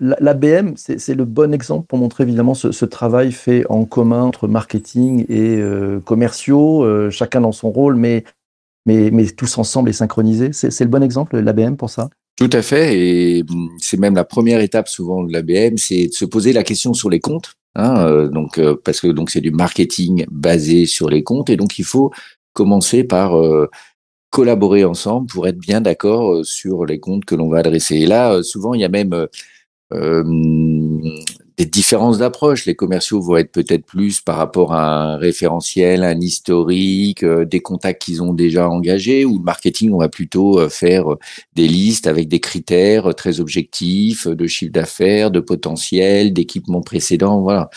l'ABM, 0.00 0.74
c'est 0.76 1.14
le 1.14 1.24
bon 1.24 1.52
exemple 1.52 1.86
pour 1.86 1.98
montrer 1.98 2.24
évidemment 2.24 2.54
ce, 2.54 2.84
travail 2.84 3.32
fait 3.32 3.64
en 3.68 3.84
commun 3.84 4.22
entre 4.22 4.48
marketing 4.48 5.26
et 5.28 5.62
commerciaux, 6.04 7.10
chacun 7.10 7.40
dans 7.40 7.52
son 7.52 7.70
rôle, 7.70 7.96
mais 7.96 8.24
mais, 8.86 9.10
mais 9.10 9.26
tous 9.26 9.58
ensemble 9.58 9.90
et 9.90 9.92
synchronisés. 9.92 10.50
C'est 10.52 10.80
le 10.80 10.90
bon 10.90 11.02
exemple, 11.02 11.38
l'ABM, 11.38 11.76
pour 11.76 11.90
ça? 11.90 12.10
Tout 12.36 12.50
à 12.52 12.62
fait, 12.62 12.98
et 12.98 13.44
hum, 13.48 13.70
c'est 13.78 13.96
même 13.96 14.16
la 14.16 14.24
première 14.24 14.60
étape 14.60 14.88
souvent 14.88 15.22
de 15.22 15.32
l'ABM, 15.32 15.76
c'est 15.76 16.08
de 16.08 16.12
se 16.12 16.24
poser 16.24 16.52
la 16.52 16.64
question 16.64 16.92
sur 16.92 17.08
les 17.08 17.20
comptes. 17.20 17.54
Hein, 17.76 18.06
euh, 18.06 18.28
donc, 18.28 18.58
euh, 18.58 18.76
parce 18.84 19.00
que 19.00 19.08
donc 19.08 19.30
c'est 19.30 19.40
du 19.40 19.50
marketing 19.50 20.26
basé 20.30 20.86
sur 20.86 21.10
les 21.10 21.22
comptes, 21.22 21.50
et 21.50 21.56
donc 21.56 21.78
il 21.78 21.84
faut 21.84 22.12
commencer 22.52 23.04
par 23.04 23.36
euh, 23.36 23.68
collaborer 24.30 24.84
ensemble 24.84 25.26
pour 25.28 25.46
être 25.48 25.58
bien 25.58 25.80
d'accord 25.80 26.44
sur 26.44 26.86
les 26.86 27.00
comptes 27.00 27.24
que 27.24 27.34
l'on 27.34 27.48
va 27.48 27.58
adresser. 27.58 27.96
Et 27.96 28.06
là, 28.06 28.42
souvent, 28.42 28.74
il 28.74 28.80
y 28.80 28.84
a 28.84 28.88
même 28.88 29.28
des 31.56 31.66
différences 31.66 32.18
d'approche. 32.18 32.66
Les 32.66 32.74
commerciaux 32.74 33.20
vont 33.20 33.36
être 33.36 33.52
peut-être 33.52 33.84
plus 33.84 34.20
par 34.20 34.36
rapport 34.36 34.72
à 34.72 35.14
un 35.14 35.16
référentiel, 35.16 36.02
un 36.02 36.20
historique, 36.20 37.22
euh, 37.22 37.44
des 37.44 37.60
contacts 37.60 38.02
qu'ils 38.02 38.22
ont 38.22 38.34
déjà 38.34 38.68
engagés, 38.68 39.24
ou 39.24 39.38
le 39.38 39.44
marketing, 39.44 39.92
on 39.92 39.98
va 39.98 40.08
plutôt 40.08 40.58
euh, 40.58 40.68
faire 40.68 41.12
euh, 41.12 41.18
des 41.54 41.68
listes 41.68 42.06
avec 42.06 42.28
des 42.28 42.40
critères 42.40 43.14
très 43.14 43.40
objectifs 43.40 44.26
de 44.26 44.46
chiffre 44.46 44.72
d'affaires, 44.72 45.30
de 45.30 45.40
potentiel, 45.40 46.32
d'équipement 46.32 46.80
précédent, 46.80 47.40
voilà. 47.40 47.70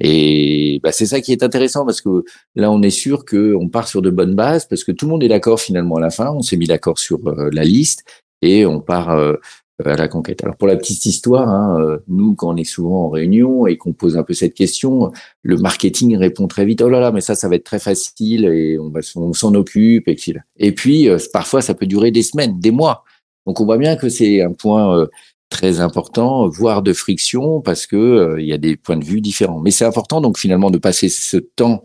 Et 0.00 0.80
bah, 0.82 0.92
c'est 0.92 1.06
ça 1.06 1.20
qui 1.20 1.32
est 1.32 1.42
intéressant 1.42 1.84
parce 1.84 2.00
que 2.00 2.24
là, 2.54 2.70
on 2.70 2.82
est 2.82 2.90
sûr 2.90 3.24
qu'on 3.24 3.68
part 3.68 3.88
sur 3.88 4.00
de 4.00 4.10
bonnes 4.10 4.36
bases 4.36 4.66
parce 4.66 4.84
que 4.84 4.92
tout 4.92 5.06
le 5.06 5.10
monde 5.10 5.24
est 5.24 5.28
d'accord 5.28 5.60
finalement 5.60 5.96
à 5.96 6.00
la 6.00 6.10
fin. 6.10 6.30
On 6.30 6.40
s'est 6.40 6.56
mis 6.56 6.68
d'accord 6.68 7.00
sur 7.00 7.18
la 7.34 7.64
liste 7.64 8.04
et 8.40 8.64
on 8.64 8.80
part 8.80 9.36
à 9.84 9.96
la 9.96 10.08
conquête. 10.08 10.42
Alors 10.42 10.56
pour 10.56 10.66
la 10.66 10.76
petite 10.76 11.06
histoire, 11.06 11.48
hein, 11.48 11.80
euh, 11.80 11.98
nous 12.08 12.34
quand 12.34 12.48
on 12.52 12.56
est 12.56 12.64
souvent 12.64 13.04
en 13.04 13.08
réunion 13.08 13.66
et 13.66 13.76
qu'on 13.76 13.92
pose 13.92 14.16
un 14.16 14.22
peu 14.22 14.34
cette 14.34 14.54
question, 14.54 15.12
le 15.42 15.56
marketing 15.56 16.16
répond 16.16 16.48
très 16.48 16.64
vite. 16.64 16.82
Oh 16.82 16.88
là 16.88 17.00
là, 17.00 17.12
mais 17.12 17.20
ça, 17.20 17.34
ça 17.34 17.48
va 17.48 17.54
être 17.54 17.64
très 17.64 17.78
facile 17.78 18.44
et 18.44 18.78
on 18.78 18.90
va 18.90 19.00
s'en 19.02 19.54
occupe. 19.54 20.08
Et, 20.08 20.16
et 20.56 20.72
puis 20.72 21.08
euh, 21.08 21.18
parfois 21.32 21.62
ça 21.62 21.74
peut 21.74 21.86
durer 21.86 22.10
des 22.10 22.22
semaines, 22.22 22.58
des 22.58 22.70
mois. 22.70 23.04
Donc 23.46 23.60
on 23.60 23.64
voit 23.64 23.78
bien 23.78 23.96
que 23.96 24.08
c'est 24.08 24.42
un 24.42 24.52
point 24.52 24.98
euh, 24.98 25.06
très 25.48 25.80
important, 25.80 26.48
voire 26.48 26.82
de 26.82 26.92
friction, 26.92 27.60
parce 27.60 27.86
que 27.86 28.36
il 28.38 28.46
y 28.46 28.52
a 28.52 28.58
des 28.58 28.76
points 28.76 28.96
de 28.96 29.04
vue 29.04 29.20
différents. 29.20 29.60
Mais 29.60 29.70
c'est 29.70 29.84
important 29.84 30.20
donc 30.20 30.38
finalement 30.38 30.70
de 30.70 30.78
passer 30.78 31.08
ce 31.08 31.36
temps 31.36 31.82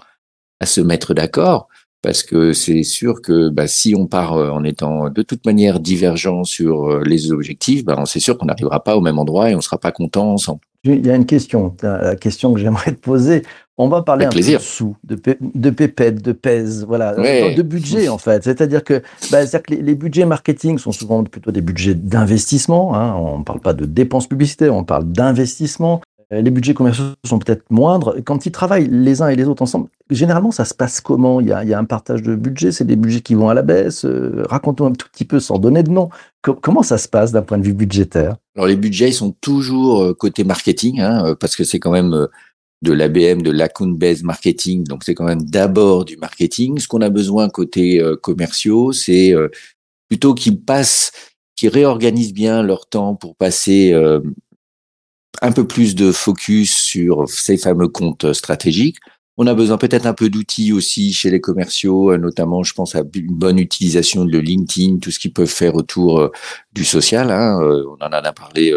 à 0.59 0.65
se 0.65 0.81
mettre 0.81 1.13
d'accord 1.13 1.67
parce 2.03 2.21
que 2.21 2.51
c'est 2.53 2.83
sûr 2.83 3.21
que 3.21 3.49
bah, 3.49 3.65
si 3.65 3.95
on 3.97 4.05
part 4.05 4.33
euh, 4.33 4.49
en 4.51 4.63
étant 4.63 5.09
de 5.09 5.21
toute 5.23 5.45
manière 5.45 5.79
divergent 5.79 6.43
sur 6.43 6.91
euh, 6.91 7.03
les 7.03 7.31
objectifs, 7.31 7.83
bah, 7.85 8.03
c'est 8.05 8.19
sûr 8.19 8.37
qu'on 8.37 8.45
n'arrivera 8.45 8.83
pas 8.83 8.97
au 8.97 9.01
même 9.01 9.17
endroit 9.17 9.49
et 9.49 9.53
on 9.53 9.57
ne 9.57 9.63
sera 9.63 9.79
pas 9.79 9.91
content 9.91 10.33
ensemble. 10.33 10.59
Il 10.83 11.05
y 11.05 11.09
a 11.09 11.15
une 11.15 11.25
question, 11.25 11.73
la 11.81 12.17
question 12.17 12.53
que 12.53 12.59
j'aimerais 12.59 12.91
te 12.91 12.99
poser. 12.99 13.43
On 13.77 13.87
va 13.87 14.01
parler 14.01 14.25
un 14.25 14.29
peu 14.29 14.39
de 14.39 14.57
sous, 14.59 14.97
de, 15.05 15.19
de 15.41 15.69
pépettes, 15.69 16.21
de 16.21 16.33
pèse, 16.33 16.85
voilà, 16.85 17.15
de 17.15 17.61
budget 17.61 18.09
en 18.09 18.17
fait. 18.17 18.43
C'est-à-dire 18.43 18.83
que, 18.83 19.01
bah, 19.31 19.45
que 19.47 19.73
les, 19.73 19.95
budgets 19.95 20.25
marketing 20.25 20.77
sont 20.77 20.91
souvent 20.91 21.23
plutôt 21.23 21.51
des 21.51 21.61
budgets 21.61 21.95
d'investissement. 21.95 22.95
Hein. 22.95 23.15
On 23.15 23.39
ne 23.39 23.43
parle 23.43 23.61
pas 23.61 23.73
de 23.73 23.85
dépenses 23.85 24.27
publicitaires, 24.27 24.75
on 24.75 24.83
parle 24.83 25.05
d'investissement. 25.05 26.01
Euh, 26.33 26.41
les 26.41 26.51
budgets 26.51 26.73
commerciaux 26.73 27.05
sont 27.25 27.39
peut-être 27.39 27.63
moindres. 27.69 28.15
Quand 28.25 28.45
ils 28.45 28.51
travaillent 28.51 28.87
les 28.89 29.21
uns 29.21 29.29
et 29.29 29.35
les 29.35 29.45
autres 29.45 29.61
ensemble, 29.61 29.89
généralement, 30.09 30.51
ça 30.51 30.65
se 30.65 30.73
passe 30.73 31.01
comment? 31.01 31.39
Il 31.39 31.47
y, 31.47 31.53
a, 31.53 31.79
un 31.79 31.85
partage 31.85 32.21
de 32.23 32.35
budget, 32.35 32.71
c'est 32.71 32.85
des 32.85 32.95
budgets 32.95 33.21
qui 33.21 33.35
vont 33.35 33.49
à 33.49 33.53
la 33.53 33.61
baisse. 33.61 34.05
Euh, 34.05 34.43
racontons 34.49 34.87
un 34.87 34.93
tout 34.93 35.07
petit 35.11 35.25
peu 35.25 35.39
sans 35.39 35.59
donner 35.59 35.83
de 35.83 35.91
nom. 35.91 36.09
comment 36.41 36.83
ça 36.83 36.97
se 36.97 37.07
passe 37.07 37.31
d'un 37.31 37.41
point 37.41 37.57
de 37.57 37.63
vue 37.63 37.73
budgétaire? 37.73 38.37
Alors 38.55 38.67
les 38.67 38.75
budgets 38.75 39.09
ils 39.09 39.13
sont 39.13 39.31
toujours 39.41 40.01
euh, 40.01 40.13
côté 40.13 40.43
marketing, 40.43 41.01
hein, 41.01 41.35
parce 41.39 41.55
que 41.55 41.63
c'est 41.63 41.79
quand 41.79 41.91
même 41.91 42.27
de 42.81 42.91
l'ABM, 42.91 43.41
de 43.41 43.51
l'account 43.51 43.93
based 43.93 44.23
marketing, 44.23 44.83
donc 44.83 45.03
c'est 45.03 45.13
quand 45.13 45.23
même 45.23 45.43
d'abord 45.43 46.05
du 46.05 46.17
marketing. 46.17 46.79
Ce 46.79 46.87
qu'on 46.87 47.01
a 47.01 47.09
besoin 47.09 47.49
côté 47.49 48.01
commerciaux, 48.21 48.91
c'est 48.91 49.33
plutôt 50.09 50.33
qu'ils 50.33 50.59
passent, 50.59 51.13
qu'ils 51.55 51.69
réorganisent 51.69 52.33
bien 52.33 52.61
leur 52.61 52.87
temps 52.87 53.15
pour 53.15 53.37
passer 53.37 53.93
un 55.41 55.51
peu 55.51 55.67
plus 55.67 55.95
de 55.95 56.11
focus 56.11 56.75
sur 56.75 57.27
ces 57.27 57.57
fameux 57.57 57.87
comptes 57.87 58.33
stratégiques. 58.33 58.97
On 59.37 59.47
a 59.47 59.55
besoin 59.55 59.77
peut-être 59.77 60.05
un 60.05 60.13
peu 60.13 60.29
d'outils 60.29 60.73
aussi 60.73 61.11
chez 61.11 61.31
les 61.31 61.41
commerciaux, 61.41 62.11
euh, 62.11 62.17
notamment, 62.17 62.61
je 62.61 62.73
pense 62.73 62.95
à 62.95 63.01
une 63.15 63.33
bonne 63.33 63.57
utilisation 63.57 64.25
de 64.25 64.37
LinkedIn, 64.37 64.99
tout 64.99 65.09
ce 65.09 65.17
qu'ils 65.17 65.33
peuvent 65.33 65.47
faire 65.47 65.73
autour 65.75 66.19
euh, 66.19 66.31
du 66.71 66.85
social. 66.85 67.31
Hein. 67.31 67.59
Euh, 67.61 67.83
on 67.87 68.05
en 68.05 68.11
a 68.11 68.33
parlé 68.33 68.73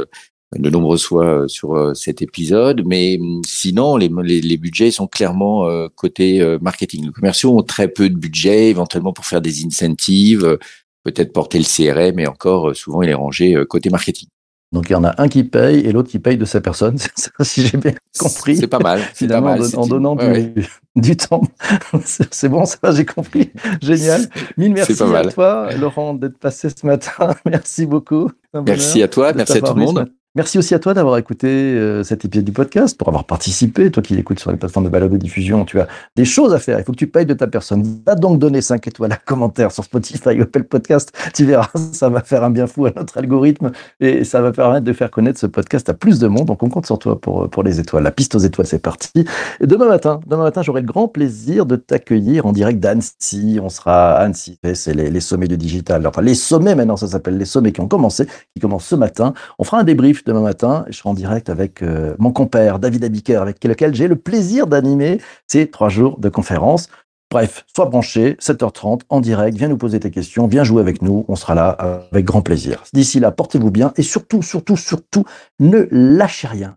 de 0.55 0.71
nombreuses 0.71 1.05
fois 1.05 1.47
sur 1.49 1.95
cet 1.95 2.23
épisode, 2.23 2.83
mais 2.87 3.19
hum, 3.21 3.42
sinon, 3.47 3.97
les, 3.99 4.09
les, 4.09 4.57
budgets 4.57 4.90
sont 4.90 5.07
clairement 5.07 5.69
côté 5.95 6.57
marketing. 6.62 7.07
Les 7.07 7.12
commerciaux 7.12 7.59
ont 7.59 7.62
très 7.62 7.88
peu 7.88 8.09
de 8.09 8.16
budget, 8.16 8.71
éventuellement 8.71 9.12
pour 9.12 9.27
faire 9.27 9.42
des 9.42 9.64
incentives, 9.66 10.59
peut-être 11.05 11.33
porter 11.33 11.59
le 11.59 11.64
CRM, 11.64 12.14
mais 12.16 12.27
encore 12.27 12.75
souvent 12.75 13.03
il 13.03 13.11
est 13.11 13.14
rangé 13.14 13.57
côté 13.69 13.90
marketing. 13.90 14.29
Donc 14.72 14.90
il 14.90 14.92
y 14.92 14.96
en 14.96 15.05
a 15.05 15.14
un 15.22 15.29
qui 15.29 15.44
paye 15.44 15.81
et 15.81 15.92
l'autre 15.92 16.11
qui 16.11 16.18
paye 16.18 16.37
de 16.37 16.44
sa 16.44 16.61
personne, 16.61 16.98
si 17.40 17.66
j'ai 17.66 17.79
bien 17.79 17.92
compris. 18.18 18.57
C'est 18.57 18.66
pas 18.66 18.79
mal. 18.79 19.00
Finalement, 19.14 19.57
en, 19.74 19.87
donnant 19.87 20.16
du, 20.96 21.16
temps. 21.16 21.42
c'est 22.05 22.48
bon, 22.48 22.64
ça, 22.64 22.79
j'ai 22.92 23.05
compris. 23.05 23.52
Génial. 23.81 24.22
Mille 24.57 24.72
merci 24.72 25.00
à 25.02 25.24
toi, 25.26 25.68
Laurent, 25.76 26.14
d'être 26.14 26.38
passé 26.38 26.68
ce 26.68 26.85
matin. 26.87 27.35
Merci 27.44 27.87
beaucoup. 27.87 28.31
Merci 28.66 29.02
à 29.02 29.09
toi, 29.09 29.33
merci 29.33 29.59
à 29.59 29.61
tout 29.61 29.74
le 29.74 29.85
monde. 29.85 30.11
Merci 30.37 30.59
aussi 30.59 30.75
à 30.75 30.79
toi 30.79 30.92
d'avoir 30.92 31.16
écouté 31.16 31.49
euh, 31.49 32.03
cet 32.03 32.27
épisode 32.27 32.44
du 32.44 32.53
podcast, 32.53 32.99
pour 32.99 33.09
avoir 33.09 33.25
participé. 33.25 33.90
Toi 33.90 34.03
qui 34.03 34.14
l'écoutes 34.14 34.38
sur 34.38 34.51
les 34.51 34.59
plateformes 34.59 34.85
de 34.85 34.90
balade 34.90 35.11
de 35.11 35.16
diffusion, 35.16 35.64
tu 35.64 35.81
as 35.81 35.88
des 36.14 36.27
choses 36.27 36.53
à 36.53 36.59
faire. 36.59 36.79
Il 36.79 36.85
faut 36.85 36.92
que 36.92 36.99
tu 36.99 37.07
payes 37.07 37.25
de 37.25 37.33
ta 37.33 37.46
personne. 37.46 38.03
Va 38.05 38.16
donc 38.16 38.38
donner 38.38 38.61
5 38.61 38.87
étoiles 38.87 39.12
à 39.12 39.16
commentaire 39.16 39.72
sur 39.72 39.83
Spotify 39.83 40.38
ou 40.38 40.42
Apple 40.42 40.64
Podcast. 40.64 41.11
Tu 41.33 41.46
verras, 41.46 41.70
ça 41.92 42.11
va 42.11 42.20
faire 42.20 42.44
un 42.44 42.51
bien 42.51 42.66
fou 42.66 42.85
à 42.85 42.92
notre 42.94 43.16
algorithme 43.16 43.72
et 43.99 44.25
ça 44.25 44.42
va 44.42 44.53
permettre 44.53 44.85
de 44.85 44.92
faire 44.92 45.11
connaître 45.11 45.40
ce 45.40 45.46
podcast 45.46 45.88
à 45.88 45.94
plus 45.94 46.18
de 46.18 46.29
monde. 46.29 46.44
Donc 46.44 46.62
on 46.62 46.68
compte 46.68 46.85
sur 46.85 46.99
toi 46.99 47.18
pour, 47.18 47.49
pour 47.49 47.62
les 47.62 47.81
étoiles. 47.81 48.03
La 48.03 48.11
piste 48.11 48.35
aux 48.35 48.40
étoiles, 48.40 48.66
c'est 48.66 48.83
parti. 48.83 49.25
Demain 49.62 49.88
matin, 49.88 50.20
demain 50.27 50.42
matin, 50.42 50.61
j'aurai 50.61 50.83
le 50.83 50.87
grand 50.87 51.09
plaisir 51.09 51.64
de 51.64 51.77
t'accueillir 51.77 52.44
en 52.44 52.53
direct 52.53 52.79
d'Annecy. 52.79 53.59
On 53.62 53.70
sera 53.70 54.12
à 54.12 54.25
Annecy. 54.25 54.59
C'est 54.75 54.92
les, 54.92 55.09
les 55.09 55.20
sommets 55.20 55.49
du 55.49 55.57
digital. 55.57 56.07
Enfin, 56.07 56.20
les 56.20 56.35
sommets 56.35 56.75
maintenant, 56.75 56.99
ça 56.99 57.07
s'appelle 57.07 57.38
les 57.38 57.46
sommets 57.46 57.72
qui 57.72 57.81
ont 57.81 57.88
commencé, 57.88 58.27
qui 58.53 58.61
commencent 58.61 58.85
ce 58.85 58.96
matin. 58.96 59.33
On 59.59 59.64
fera 59.64 59.79
un 59.79 59.85
débrief 59.85 60.26
demain 60.27 60.43
matin. 60.43 60.85
Je 60.89 60.97
serai 60.97 61.09
en 61.09 61.15
direct 61.15 61.49
avec 61.49 61.83
euh, 61.83 62.15
mon 62.19 62.33
compère 62.33 62.79
David 62.79 63.05
Abiker, 63.05 63.37
avec 63.37 63.62
lequel 63.65 63.95
j'ai 63.95 64.09
le 64.09 64.17
plaisir 64.17 64.67
d'animer 64.67 65.21
ces 65.47 65.69
trois 65.69 65.89
jours 65.89 66.19
de 66.19 66.29
conférence. 66.29 66.89
Bref, 67.31 67.65
sois 67.75 67.87
branché, 67.87 68.37
7h30 68.41 69.01
en 69.09 69.21
direct, 69.21 69.57
viens 69.57 69.69
nous 69.69 69.77
poser 69.77 69.99
tes 69.99 70.11
questions, 70.12 70.47
viens 70.47 70.62
jouer 70.62 70.81
avec 70.81 71.03
nous, 71.03 71.25
on 71.27 71.35
sera 71.35 71.57
là 71.57 71.69
avec 72.12 72.25
grand 72.25 72.41
plaisir. 72.41 72.85
D'ici 72.93 73.19
là, 73.19 73.33
portez-vous 73.33 73.73
bien 73.73 73.93
et 73.97 74.03
surtout, 74.03 74.43
surtout, 74.43 74.77
surtout, 74.77 75.25
ne 75.59 75.89
lâchez 75.91 76.47
rien. 76.47 76.77